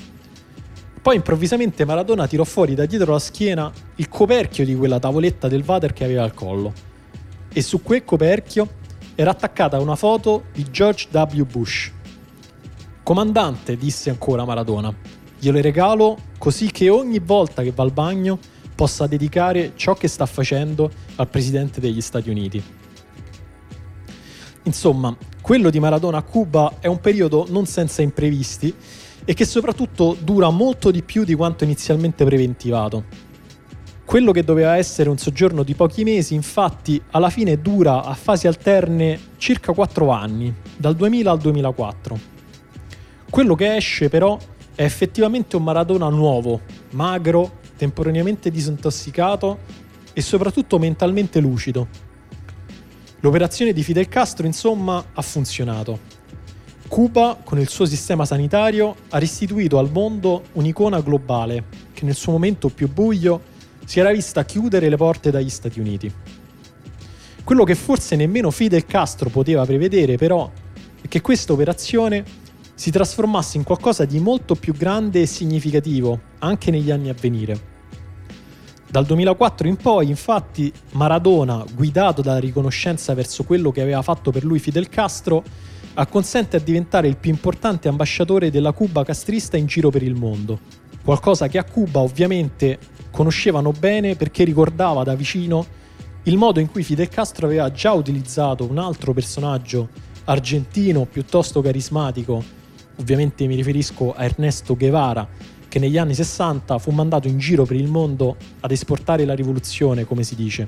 Poi 1.01 1.15
improvvisamente 1.15 1.85
Maradona 1.85 2.27
tirò 2.27 2.43
fuori 2.43 2.75
da 2.75 2.85
dietro 2.85 3.13
la 3.13 3.19
schiena 3.19 3.71
il 3.95 4.09
coperchio 4.09 4.65
di 4.65 4.75
quella 4.75 4.99
tavoletta 4.99 5.47
del 5.47 5.63
water 5.65 5.93
che 5.93 6.03
aveva 6.03 6.23
al 6.23 6.33
collo. 6.33 6.73
E 7.53 7.61
su 7.61 7.81
quel 7.81 8.03
coperchio 8.03 8.79
era 9.21 9.31
attaccata 9.31 9.79
una 9.79 9.95
foto 9.95 10.45
di 10.51 10.65
George 10.71 11.07
W. 11.11 11.43
Bush. 11.43 11.91
Comandante, 13.03 13.77
disse 13.77 14.09
ancora 14.09 14.45
Maradona, 14.45 14.91
glielo 15.37 15.61
regalo 15.61 16.17
così 16.39 16.71
che 16.71 16.89
ogni 16.89 17.19
volta 17.19 17.61
che 17.61 17.71
va 17.71 17.83
al 17.83 17.91
bagno 17.91 18.39
possa 18.73 19.05
dedicare 19.05 19.73
ciò 19.75 19.93
che 19.93 20.07
sta 20.07 20.25
facendo 20.25 20.89
al 21.17 21.27
presidente 21.27 21.79
degli 21.79 22.01
Stati 22.01 22.31
Uniti. 22.31 22.63
Insomma, 24.63 25.15
quello 25.39 25.69
di 25.69 25.79
Maradona 25.79 26.17
a 26.17 26.23
Cuba 26.23 26.77
è 26.79 26.87
un 26.87 26.99
periodo 26.99 27.45
non 27.49 27.67
senza 27.67 28.01
imprevisti 28.01 28.73
e 29.23 29.33
che 29.35 29.45
soprattutto 29.45 30.17
dura 30.19 30.49
molto 30.49 30.89
di 30.89 31.03
più 31.03 31.23
di 31.23 31.35
quanto 31.35 31.63
inizialmente 31.63 32.25
preventivato. 32.25 33.29
Quello 34.11 34.33
che 34.33 34.43
doveva 34.43 34.75
essere 34.75 35.07
un 35.07 35.17
soggiorno 35.17 35.63
di 35.63 35.73
pochi 35.73 36.03
mesi, 36.03 36.33
infatti, 36.33 37.01
alla 37.11 37.29
fine 37.29 37.61
dura 37.61 38.03
a 38.03 38.13
fasi 38.13 38.45
alterne 38.45 39.17
circa 39.37 39.71
4 39.71 40.09
anni, 40.09 40.53
dal 40.75 40.97
2000 40.97 41.31
al 41.31 41.39
2004. 41.39 42.19
Quello 43.29 43.55
che 43.55 43.73
esce 43.73 44.09
però 44.09 44.37
è 44.75 44.83
effettivamente 44.83 45.55
un 45.55 45.63
Maradona 45.63 46.09
nuovo, 46.09 46.59
magro, 46.89 47.59
temporaneamente 47.77 48.51
disintossicato 48.51 49.59
e 50.11 50.21
soprattutto 50.21 50.77
mentalmente 50.77 51.39
lucido. 51.39 51.87
L'operazione 53.21 53.71
di 53.71 53.81
Fidel 53.81 54.09
Castro, 54.09 54.45
insomma, 54.45 55.01
ha 55.13 55.21
funzionato. 55.21 55.99
Cuba, 56.89 57.39
con 57.41 57.59
il 57.59 57.69
suo 57.69 57.85
sistema 57.85 58.25
sanitario, 58.25 58.93
ha 59.07 59.17
restituito 59.19 59.77
al 59.77 59.89
mondo 59.89 60.43
un'icona 60.51 60.99
globale 60.99 61.63
che 61.93 62.03
nel 62.03 62.15
suo 62.15 62.33
momento 62.33 62.67
più 62.67 62.91
buio 62.91 63.50
si 63.91 63.99
era 63.99 64.13
vista 64.13 64.45
chiudere 64.45 64.87
le 64.87 64.95
porte 64.95 65.31
dagli 65.31 65.49
Stati 65.49 65.81
Uniti. 65.81 66.09
Quello 67.43 67.65
che 67.65 67.75
forse 67.75 68.15
nemmeno 68.15 68.49
Fidel 68.49 68.85
Castro 68.85 69.29
poteva 69.29 69.65
prevedere, 69.65 70.15
però, 70.15 70.49
è 71.01 71.09
che 71.09 71.19
questa 71.19 71.51
operazione 71.51 72.23
si 72.73 72.89
trasformasse 72.89 73.57
in 73.57 73.65
qualcosa 73.65 74.05
di 74.05 74.21
molto 74.21 74.55
più 74.55 74.73
grande 74.73 75.19
e 75.19 75.25
significativo 75.25 76.21
anche 76.39 76.71
negli 76.71 76.89
anni 76.89 77.09
a 77.09 77.15
venire. 77.19 77.59
Dal 78.89 79.05
2004 79.05 79.67
in 79.67 79.75
poi, 79.75 80.07
infatti, 80.07 80.71
Maradona, 80.91 81.61
guidato 81.75 82.21
dalla 82.21 82.39
riconoscenza 82.39 83.13
verso 83.13 83.43
quello 83.43 83.71
che 83.71 83.81
aveva 83.81 84.01
fatto 84.01 84.31
per 84.31 84.45
lui 84.45 84.59
Fidel 84.59 84.87
Castro, 84.87 85.43
acconsente 85.95 86.55
a 86.55 86.61
diventare 86.61 87.09
il 87.09 87.17
più 87.17 87.29
importante 87.29 87.89
ambasciatore 87.89 88.51
della 88.51 88.71
Cuba 88.71 89.03
castrista 89.03 89.57
in 89.57 89.65
giro 89.65 89.89
per 89.89 90.01
il 90.01 90.15
mondo. 90.15 90.80
Qualcosa 91.03 91.47
che 91.47 91.57
a 91.57 91.63
Cuba 91.63 91.99
ovviamente 91.99 92.77
conoscevano 93.09 93.71
bene 93.71 94.15
perché 94.15 94.43
ricordava 94.43 95.03
da 95.03 95.15
vicino 95.15 95.65
il 96.23 96.37
modo 96.37 96.59
in 96.59 96.69
cui 96.69 96.83
Fidel 96.83 97.09
Castro 97.09 97.47
aveva 97.47 97.71
già 97.71 97.91
utilizzato 97.93 98.65
un 98.69 98.77
altro 98.77 99.11
personaggio 99.11 99.89
argentino 100.25 101.05
piuttosto 101.05 101.61
carismatico, 101.61 102.43
ovviamente 102.97 103.47
mi 103.47 103.55
riferisco 103.55 104.13
a 104.13 104.23
Ernesto 104.23 104.75
Guevara, 104.75 105.27
che 105.67 105.79
negli 105.79 105.97
anni 105.97 106.13
60 106.13 106.77
fu 106.77 106.91
mandato 106.91 107.27
in 107.27 107.39
giro 107.39 107.65
per 107.65 107.75
il 107.75 107.87
mondo 107.87 108.35
ad 108.59 108.71
esportare 108.71 109.25
la 109.25 109.33
rivoluzione, 109.33 110.05
come 110.05 110.21
si 110.21 110.35
dice. 110.35 110.67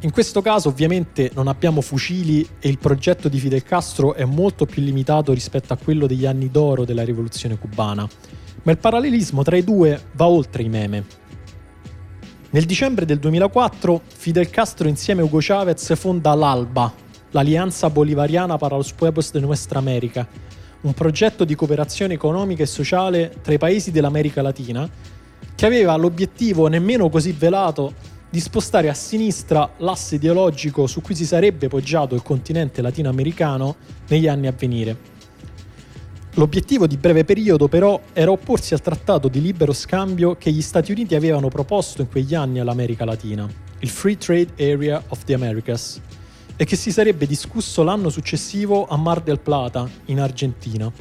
In 0.00 0.10
questo 0.10 0.40
caso 0.40 0.70
ovviamente 0.70 1.30
non 1.34 1.48
abbiamo 1.48 1.82
fucili 1.82 2.46
e 2.58 2.68
il 2.68 2.78
progetto 2.78 3.28
di 3.28 3.38
Fidel 3.38 3.62
Castro 3.62 4.14
è 4.14 4.24
molto 4.24 4.64
più 4.64 4.82
limitato 4.82 5.32
rispetto 5.32 5.72
a 5.72 5.76
quello 5.76 6.06
degli 6.06 6.24
anni 6.24 6.50
d'oro 6.50 6.84
della 6.84 7.04
rivoluzione 7.04 7.58
cubana, 7.58 8.08
ma 8.62 8.72
il 8.72 8.78
parallelismo 8.78 9.42
tra 9.42 9.56
i 9.56 9.64
due 9.64 10.00
va 10.12 10.26
oltre 10.26 10.62
i 10.62 10.68
meme. 10.68 11.04
Nel 12.50 12.64
dicembre 12.64 13.04
del 13.04 13.18
2004 13.18 14.02
Fidel 14.06 14.48
Castro 14.50 14.88
insieme 14.88 15.20
a 15.20 15.24
Hugo 15.24 15.38
Chavez 15.40 15.94
fonda 15.96 16.34
l'ALBA, 16.34 16.92
l'Alianza 17.30 17.90
Bolivariana 17.90 18.56
para 18.56 18.76
los 18.76 18.92
Pueblos 18.92 19.30
de 19.30 19.40
Nuestra 19.40 19.78
América, 19.78 20.26
un 20.82 20.94
progetto 20.94 21.44
di 21.44 21.54
cooperazione 21.54 22.14
economica 22.14 22.62
e 22.62 22.66
sociale 22.66 23.34
tra 23.42 23.52
i 23.52 23.58
paesi 23.58 23.90
dell'America 23.90 24.42
Latina 24.42 24.88
che 25.54 25.66
aveva 25.66 25.96
l'obiettivo 25.96 26.68
nemmeno 26.68 27.08
così 27.08 27.32
velato 27.32 27.94
di 28.28 28.40
spostare 28.40 28.88
a 28.88 28.94
sinistra 28.94 29.70
l'asse 29.78 30.16
ideologico 30.16 30.86
su 30.86 31.00
cui 31.00 31.14
si 31.14 31.24
sarebbe 31.24 31.68
poggiato 31.68 32.14
il 32.14 32.22
continente 32.22 32.82
latinoamericano 32.82 33.76
negli 34.08 34.28
anni 34.28 34.46
a 34.46 34.54
venire. 34.56 35.15
L'obiettivo 36.38 36.86
di 36.86 36.98
breve 36.98 37.24
periodo 37.24 37.66
però 37.66 37.98
era 38.12 38.30
opporsi 38.30 38.74
al 38.74 38.82
trattato 38.82 39.28
di 39.28 39.40
libero 39.40 39.72
scambio 39.72 40.36
che 40.36 40.52
gli 40.52 40.60
Stati 40.60 40.92
Uniti 40.92 41.14
avevano 41.14 41.48
proposto 41.48 42.02
in 42.02 42.10
quegli 42.10 42.34
anni 42.34 42.58
all'America 42.60 43.06
Latina, 43.06 43.48
il 43.78 43.88
Free 43.88 44.18
Trade 44.18 44.52
Area 44.58 45.02
of 45.08 45.24
the 45.24 45.32
Americas, 45.32 45.98
e 46.54 46.66
che 46.66 46.76
si 46.76 46.92
sarebbe 46.92 47.26
discusso 47.26 47.82
l'anno 47.82 48.10
successivo 48.10 48.86
a 48.86 48.98
Mar 48.98 49.22
del 49.22 49.40
Plata, 49.40 49.88
in 50.06 50.20
Argentina. 50.20 50.92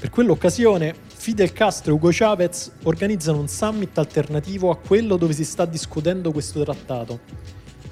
Per 0.00 0.10
quell'occasione, 0.10 0.96
Fidel 1.06 1.52
Castro 1.52 1.92
e 1.92 1.94
Hugo 1.94 2.08
Chavez 2.10 2.72
organizzano 2.82 3.38
un 3.38 3.46
summit 3.46 3.96
alternativo 3.98 4.70
a 4.70 4.78
quello 4.78 5.16
dove 5.16 5.32
si 5.32 5.44
sta 5.44 5.64
discutendo 5.64 6.32
questo 6.32 6.64
trattato. 6.64 7.20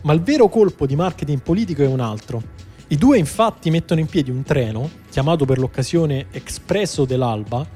Ma 0.03 0.13
il 0.13 0.23
vero 0.23 0.49
colpo 0.49 0.87
di 0.87 0.97
marketing 0.97 1.41
politico 1.41 1.83
è 1.83 1.87
un 1.87 2.01
altro. 2.01 2.43
I 2.89 2.97
due 2.97 3.19
infatti 3.19 3.71
mettono 3.71 3.99
in 3.99 4.07
piedi 4.07 4.31
un 4.31 4.45
treno, 4.45 4.89
chiamato 5.11 5.45
per 5.45 5.59
l'occasione 5.59 6.27
Expresso 6.31 7.05
dell'Alba, 7.05 7.67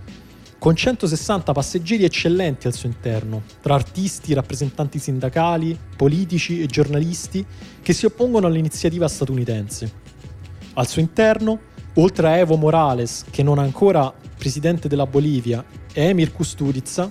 con 0.56 0.76
160 0.76 1.50
passeggeri 1.50 2.04
eccellenti 2.04 2.68
al 2.68 2.74
suo 2.74 2.88
interno, 2.88 3.42
tra 3.60 3.74
artisti, 3.74 4.34
rappresentanti 4.34 5.00
sindacali, 5.00 5.76
politici 5.96 6.62
e 6.62 6.66
giornalisti 6.66 7.44
che 7.82 7.92
si 7.92 8.06
oppongono 8.06 8.46
all'iniziativa 8.46 9.08
statunitense. 9.08 9.92
Al 10.74 10.86
suo 10.86 11.00
interno, 11.00 11.58
oltre 11.94 12.28
a 12.28 12.36
Evo 12.36 12.54
Morales, 12.54 13.24
che 13.30 13.42
non 13.42 13.58
è 13.58 13.62
ancora 13.62 14.14
presidente 14.38 14.86
della 14.86 15.06
Bolivia, 15.06 15.64
e 15.92 16.04
Emir 16.04 16.30
Kusturica, 16.30 17.10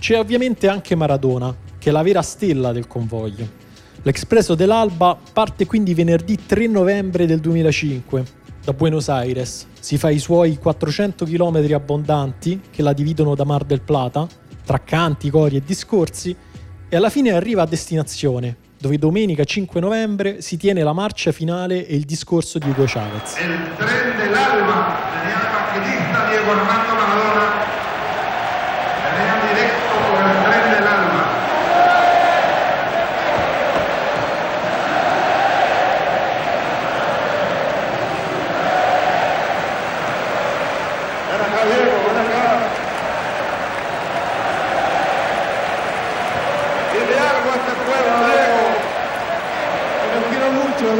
c'è 0.00 0.18
ovviamente 0.18 0.66
anche 0.66 0.96
Maradona, 0.96 1.56
che 1.78 1.90
è 1.90 1.92
la 1.92 2.02
vera 2.02 2.22
stella 2.22 2.72
del 2.72 2.88
convoglio. 2.88 3.68
L'Expresso 4.02 4.54
dell'Alba 4.54 5.14
parte 5.32 5.66
quindi 5.66 5.92
venerdì 5.92 6.38
3 6.46 6.66
novembre 6.68 7.26
del 7.26 7.38
2005 7.38 8.24
da 8.64 8.72
Buenos 8.72 9.10
Aires. 9.10 9.66
Si 9.78 9.98
fa 9.98 10.08
i 10.08 10.18
suoi 10.18 10.56
400 10.56 11.26
km 11.26 11.74
abbondanti 11.74 12.62
che 12.70 12.80
la 12.80 12.94
dividono 12.94 13.34
da 13.34 13.44
Mar 13.44 13.64
del 13.64 13.82
Plata, 13.82 14.26
tra 14.64 14.78
canti, 14.78 15.28
cori 15.28 15.56
e 15.56 15.62
discorsi, 15.62 16.34
e 16.88 16.96
alla 16.96 17.10
fine 17.10 17.32
arriva 17.32 17.60
a 17.62 17.66
destinazione, 17.66 18.56
dove 18.78 18.96
domenica 18.96 19.44
5 19.44 19.80
novembre 19.80 20.40
si 20.40 20.56
tiene 20.56 20.82
la 20.82 20.94
marcia 20.94 21.30
finale 21.30 21.86
e 21.86 21.94
il 21.94 22.04
discorso 22.04 22.58
di 22.58 22.70
Hugo 22.70 22.84
Chavez. 22.86 23.36
El 23.36 23.76
tren 23.76 24.16
del 24.16 24.34
alma, 24.34 24.96
genial 25.12 25.52
maquinista 25.52 26.26
Diego 26.30 26.50
Armando 26.52 26.94
Maradona, 26.94 27.46
venía 29.04 29.36
directo 29.52 29.92
por 30.08 30.24
el 30.26 30.42
tren 30.42 30.70
del 30.72 30.86
alma. 30.86 31.38
Ven 41.30 41.40
acá, 41.40 41.64
Diego, 41.64 41.94
ven 42.06 42.18
acá. 42.24 42.44
Dile 46.92 47.16
algo 47.18 47.48
a 47.50 47.56
este 47.60 47.72
pueblo, 47.86 48.14
Diego. 48.26 48.62
Los 50.12 50.24
quiero 50.30 50.46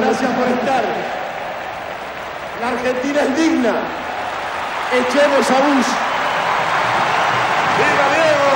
mucho, 0.01 0.09
gracias 0.09 0.33
por 0.33 0.49
estar. 0.49 0.85
La 2.61 2.69
Argentina 2.69 3.23
es 3.23 3.37
digna. 3.37 3.75
Echemos 4.93 5.51
a 5.51 5.61
Bush. 5.61 5.87
¡Viva 7.79 8.07
Diego! 8.15 8.53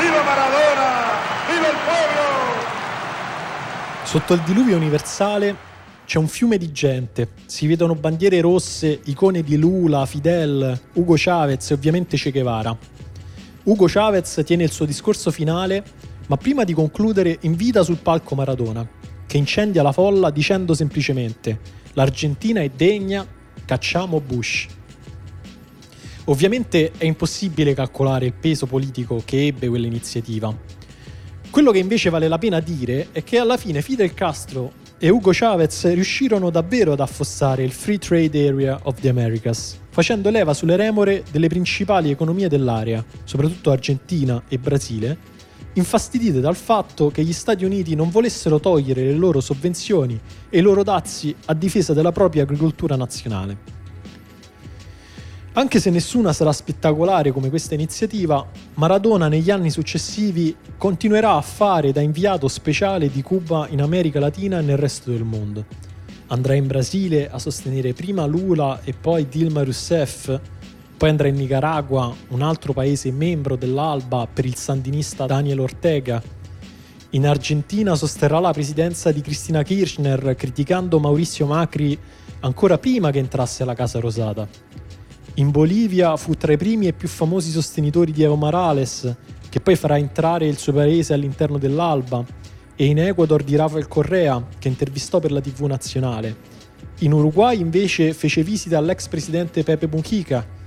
¡Viva 0.00 0.22
Maradona! 0.22 0.90
¡Viva 1.48 1.68
il 1.68 1.78
pueblo! 1.86 2.24
Sotto 4.04 4.34
il 4.34 4.40
diluvio 4.40 4.76
universale 4.76 5.72
c'è 6.04 6.18
un 6.18 6.28
fiume 6.28 6.58
di 6.58 6.70
gente, 6.70 7.28
si 7.46 7.66
vedono 7.66 7.94
bandiere 7.94 8.42
rosse, 8.42 9.00
icone 9.04 9.42
di 9.42 9.56
Lula, 9.56 10.04
Fidel, 10.04 10.78
Hugo 10.92 11.14
Chavez 11.16 11.70
e 11.70 11.74
ovviamente 11.74 12.18
Che 12.18 12.30
Guevara. 12.30 12.76
Hugo 13.62 13.86
Chavez 13.88 14.42
tiene 14.44 14.64
il 14.64 14.70
suo 14.70 14.84
discorso 14.84 15.30
finale, 15.30 15.82
ma 16.26 16.36
prima 16.36 16.64
di 16.64 16.74
concludere 16.74 17.38
invita 17.42 17.82
sul 17.82 17.96
palco 17.96 18.34
Maradona, 18.34 18.86
che 19.34 19.40
incendia 19.40 19.82
la 19.82 19.90
folla 19.90 20.30
dicendo 20.30 20.74
semplicemente 20.74 21.58
l'Argentina 21.94 22.60
è 22.60 22.68
degna, 22.68 23.26
cacciamo 23.64 24.20
Bush. 24.20 24.68
Ovviamente 26.26 26.92
è 26.96 27.04
impossibile 27.04 27.74
calcolare 27.74 28.26
il 28.26 28.32
peso 28.32 28.66
politico 28.66 29.22
che 29.24 29.46
ebbe 29.46 29.66
quell'iniziativa. 29.66 30.56
Quello 31.50 31.72
che 31.72 31.78
invece 31.78 32.10
vale 32.10 32.28
la 32.28 32.38
pena 32.38 32.60
dire 32.60 33.08
è 33.10 33.24
che 33.24 33.38
alla 33.38 33.56
fine 33.56 33.82
Fidel 33.82 34.14
Castro 34.14 34.70
e 34.98 35.08
Hugo 35.08 35.32
Chavez 35.32 35.92
riuscirono 35.92 36.50
davvero 36.50 36.92
ad 36.92 37.00
affossare 37.00 37.64
il 37.64 37.72
Free 37.72 37.98
Trade 37.98 38.48
Area 38.48 38.78
of 38.84 39.00
the 39.00 39.08
Americas, 39.08 39.76
facendo 39.90 40.30
leva 40.30 40.54
sulle 40.54 40.76
remore 40.76 41.24
delle 41.32 41.48
principali 41.48 42.12
economie 42.12 42.46
dell'area, 42.46 43.04
soprattutto 43.24 43.72
Argentina 43.72 44.40
e 44.46 44.58
Brasile, 44.58 45.33
infastidite 45.74 46.40
dal 46.40 46.56
fatto 46.56 47.10
che 47.10 47.22
gli 47.22 47.32
Stati 47.32 47.64
Uniti 47.64 47.94
non 47.94 48.10
volessero 48.10 48.60
togliere 48.60 49.04
le 49.04 49.14
loro 49.14 49.40
sovvenzioni 49.40 50.18
e 50.48 50.58
i 50.58 50.62
loro 50.62 50.82
dazi 50.82 51.34
a 51.46 51.54
difesa 51.54 51.92
della 51.92 52.12
propria 52.12 52.42
agricoltura 52.42 52.96
nazionale. 52.96 53.72
Anche 55.56 55.78
se 55.78 55.90
nessuna 55.90 56.32
sarà 56.32 56.52
spettacolare 56.52 57.30
come 57.30 57.48
questa 57.48 57.74
iniziativa, 57.74 58.44
Maradona 58.74 59.28
negli 59.28 59.50
anni 59.50 59.70
successivi 59.70 60.54
continuerà 60.76 61.34
a 61.34 61.42
fare 61.42 61.92
da 61.92 62.00
inviato 62.00 62.48
speciale 62.48 63.08
di 63.08 63.22
Cuba 63.22 63.68
in 63.70 63.80
America 63.80 64.18
Latina 64.18 64.58
e 64.58 64.62
nel 64.62 64.76
resto 64.76 65.12
del 65.12 65.22
mondo. 65.22 65.64
Andrà 66.28 66.54
in 66.54 66.66
Brasile 66.66 67.30
a 67.30 67.38
sostenere 67.38 67.92
prima 67.92 68.24
Lula 68.24 68.80
e 68.82 68.94
poi 68.94 69.28
Dilma 69.28 69.62
Rousseff, 69.62 70.36
poi 71.04 71.12
andrà 71.12 71.28
in 71.28 71.34
Nicaragua, 71.34 72.16
un 72.28 72.40
altro 72.40 72.72
paese 72.72 73.12
membro 73.12 73.56
dell'Alba, 73.56 74.26
per 74.26 74.46
il 74.46 74.54
sandinista 74.54 75.26
Daniel 75.26 75.60
Ortega. 75.60 76.22
In 77.10 77.26
Argentina 77.26 77.94
sosterrà 77.94 78.40
la 78.40 78.52
presidenza 78.52 79.12
di 79.12 79.20
Cristina 79.20 79.62
Kirchner 79.62 80.34
criticando 80.34 80.98
Mauricio 80.98 81.44
Macri 81.44 81.98
ancora 82.40 82.78
prima 82.78 83.10
che 83.10 83.18
entrasse 83.18 83.64
alla 83.64 83.74
Casa 83.74 84.00
Rosata. 84.00 84.48
In 85.34 85.50
Bolivia 85.50 86.16
fu 86.16 86.32
tra 86.38 86.54
i 86.54 86.56
primi 86.56 86.86
e 86.86 86.94
più 86.94 87.08
famosi 87.08 87.50
sostenitori 87.50 88.10
di 88.10 88.22
Evo 88.22 88.36
Morales, 88.36 89.14
che 89.50 89.60
poi 89.60 89.76
farà 89.76 89.98
entrare 89.98 90.46
il 90.46 90.56
suo 90.56 90.72
paese 90.72 91.12
all'interno 91.12 91.58
dell'Alba, 91.58 92.24
e 92.76 92.86
in 92.86 92.98
Ecuador 92.98 93.42
di 93.42 93.56
Rafael 93.56 93.88
Correa, 93.88 94.42
che 94.58 94.68
intervistò 94.68 95.20
per 95.20 95.32
la 95.32 95.42
TV 95.42 95.66
nazionale. 95.66 96.34
In 97.00 97.12
Uruguay 97.12 97.60
invece 97.60 98.14
fece 98.14 98.42
visita 98.42 98.78
all'ex 98.78 99.06
presidente 99.08 99.62
Pepe 99.64 99.86
Mujica. 99.86 100.62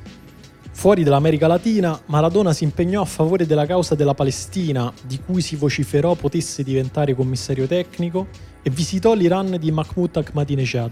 Fuori 0.77 1.01
dall'America 1.01 1.47
Latina, 1.47 1.99
Maradona 2.05 2.53
si 2.53 2.63
impegnò 2.63 3.01
a 3.01 3.05
favore 3.05 3.47
della 3.47 3.65
causa 3.65 3.95
della 3.95 4.13
Palestina, 4.13 4.93
di 5.07 5.19
cui 5.25 5.41
si 5.41 5.55
vociferò 5.55 6.13
potesse 6.13 6.61
diventare 6.61 7.15
commissario 7.15 7.65
tecnico, 7.65 8.27
e 8.61 8.69
visitò 8.69 9.15
l'Iran 9.15 9.57
di 9.59 9.71
Mahmoud 9.71 10.17
Ahmadinejad. 10.17 10.91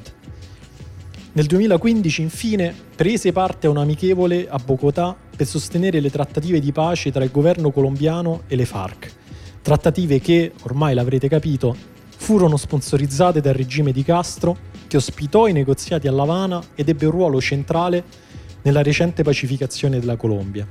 Nel 1.34 1.46
2015, 1.46 2.22
infine, 2.24 2.74
prese 2.96 3.32
parte 3.32 3.68
a 3.68 3.70
un 3.70 3.78
amichevole 3.78 4.48
a 4.50 4.58
Bogotà 4.58 5.16
per 5.38 5.46
sostenere 5.46 6.00
le 6.00 6.10
trattative 6.10 6.60
di 6.60 6.72
pace 6.72 7.12
tra 7.12 7.24
il 7.24 7.30
governo 7.30 7.70
colombiano 7.70 8.42
e 8.48 8.56
le 8.56 8.66
FARC. 8.66 9.14
Trattative 9.62 10.20
che, 10.20 10.54
ormai 10.64 10.96
l'avrete 10.96 11.28
capito, 11.28 11.76
furono 12.18 12.58
sponsorizzate 12.58 13.40
dal 13.40 13.54
regime 13.54 13.92
di 13.92 14.02
Castro, 14.02 14.58
che 14.88 14.98
ospitò 14.98 15.46
i 15.46 15.54
negoziati 15.54 16.08
a 16.08 16.12
La 16.12 16.24
Habana 16.24 16.60
ed 16.74 16.90
ebbe 16.90 17.06
un 17.06 17.12
ruolo 17.12 17.40
centrale 17.40 18.34
nella 18.66 18.82
recente 18.84 19.24
pacificazione 19.24 20.00
della 20.00 20.18
Colombia. 20.18 20.68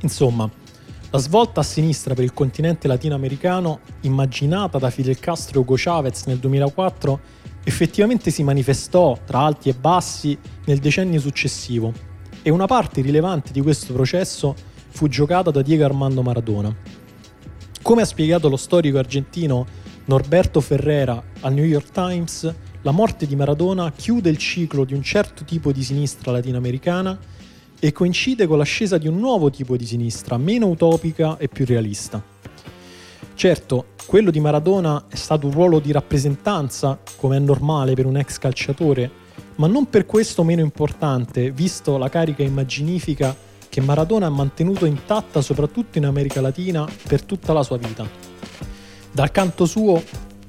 Insomma, 0.00 0.50
la 1.10 1.18
svolta 1.18 1.60
a 1.60 1.64
sinistra 1.64 2.14
per 2.14 2.24
il 2.24 2.34
continente 2.34 2.88
latinoamericano, 2.88 3.80
immaginata 4.02 4.78
da 4.78 4.90
Fidel 4.90 5.18
Castro 5.18 5.58
e 5.58 5.62
Hugo 5.62 5.74
Chavez 5.76 6.24
nel 6.24 6.38
2004, 6.38 7.20
effettivamente 7.64 8.30
si 8.30 8.42
manifestò 8.42 9.18
tra 9.24 9.40
alti 9.40 9.68
e 9.68 9.74
bassi 9.74 10.36
nel 10.66 10.78
decennio 10.78 11.20
successivo 11.20 11.92
e 12.42 12.50
una 12.50 12.66
parte 12.66 13.00
rilevante 13.00 13.52
di 13.52 13.60
questo 13.60 13.92
processo 13.92 14.54
fu 14.88 15.08
giocata 15.08 15.50
da 15.50 15.62
Diego 15.62 15.84
Armando 15.84 16.22
Maradona. 16.22 16.74
Come 17.82 18.02
ha 18.02 18.04
spiegato 18.04 18.48
lo 18.48 18.56
storico 18.56 18.98
argentino 18.98 19.66
Norberto 20.06 20.60
Ferrera 20.60 21.22
al 21.40 21.54
New 21.54 21.64
York 21.64 21.90
Times, 21.90 22.52
la 22.86 22.92
morte 22.92 23.26
di 23.26 23.34
Maradona 23.34 23.90
chiude 23.90 24.30
il 24.30 24.38
ciclo 24.38 24.84
di 24.84 24.94
un 24.94 25.02
certo 25.02 25.42
tipo 25.42 25.72
di 25.72 25.82
sinistra 25.82 26.30
latinoamericana 26.30 27.18
e 27.80 27.90
coincide 27.90 28.46
con 28.46 28.58
l'ascesa 28.58 28.96
di 28.96 29.08
un 29.08 29.18
nuovo 29.18 29.50
tipo 29.50 29.76
di 29.76 29.84
sinistra, 29.84 30.38
meno 30.38 30.68
utopica 30.68 31.36
e 31.36 31.48
più 31.48 31.64
realista. 31.66 32.22
Certo, 33.34 33.86
quello 34.06 34.30
di 34.30 34.38
Maradona 34.38 35.06
è 35.08 35.16
stato 35.16 35.48
un 35.48 35.52
ruolo 35.52 35.80
di 35.80 35.90
rappresentanza, 35.90 36.96
come 37.16 37.38
è 37.38 37.40
normale 37.40 37.94
per 37.94 38.06
un 38.06 38.18
ex 38.18 38.38
calciatore, 38.38 39.10
ma 39.56 39.66
non 39.66 39.90
per 39.90 40.06
questo 40.06 40.44
meno 40.44 40.60
importante, 40.60 41.50
visto 41.50 41.98
la 41.98 42.08
carica 42.08 42.44
immaginifica 42.44 43.34
che 43.68 43.80
Maradona 43.80 44.26
ha 44.26 44.30
mantenuto 44.30 44.86
intatta 44.86 45.40
soprattutto 45.40 45.98
in 45.98 46.06
America 46.06 46.40
Latina 46.40 46.88
per 47.08 47.24
tutta 47.24 47.52
la 47.52 47.64
sua 47.64 47.78
vita. 47.78 48.08
Dal 49.10 49.32
canto 49.32 49.66
suo, 49.66 50.00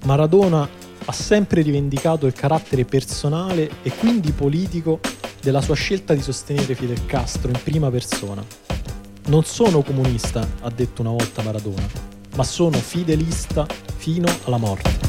Maradona 0.06 0.77
ha 1.10 1.12
sempre 1.14 1.62
rivendicato 1.62 2.26
il 2.26 2.34
carattere 2.34 2.84
personale 2.84 3.70
e 3.82 3.92
quindi 3.92 4.32
politico 4.34 5.00
della 5.42 5.62
sua 5.62 5.76
scelta 5.76 6.14
di 6.14 6.22
sostenere 6.22 6.76
Fidel 6.76 7.06
Castro 7.06 7.50
in 7.50 7.60
prima 7.64 7.90
persona. 7.90 8.44
Non 9.28 9.44
sono 9.44 9.82
comunista, 9.82 10.46
ha 10.62 10.70
detto 10.70 11.02
una 11.02 11.12
volta 11.12 11.42
Maradona, 11.44 11.88
ma 12.36 12.44
sono 12.44 12.78
fidelista 12.78 13.66
fino 13.98 14.28
alla 14.44 14.58
morte. 14.58 15.07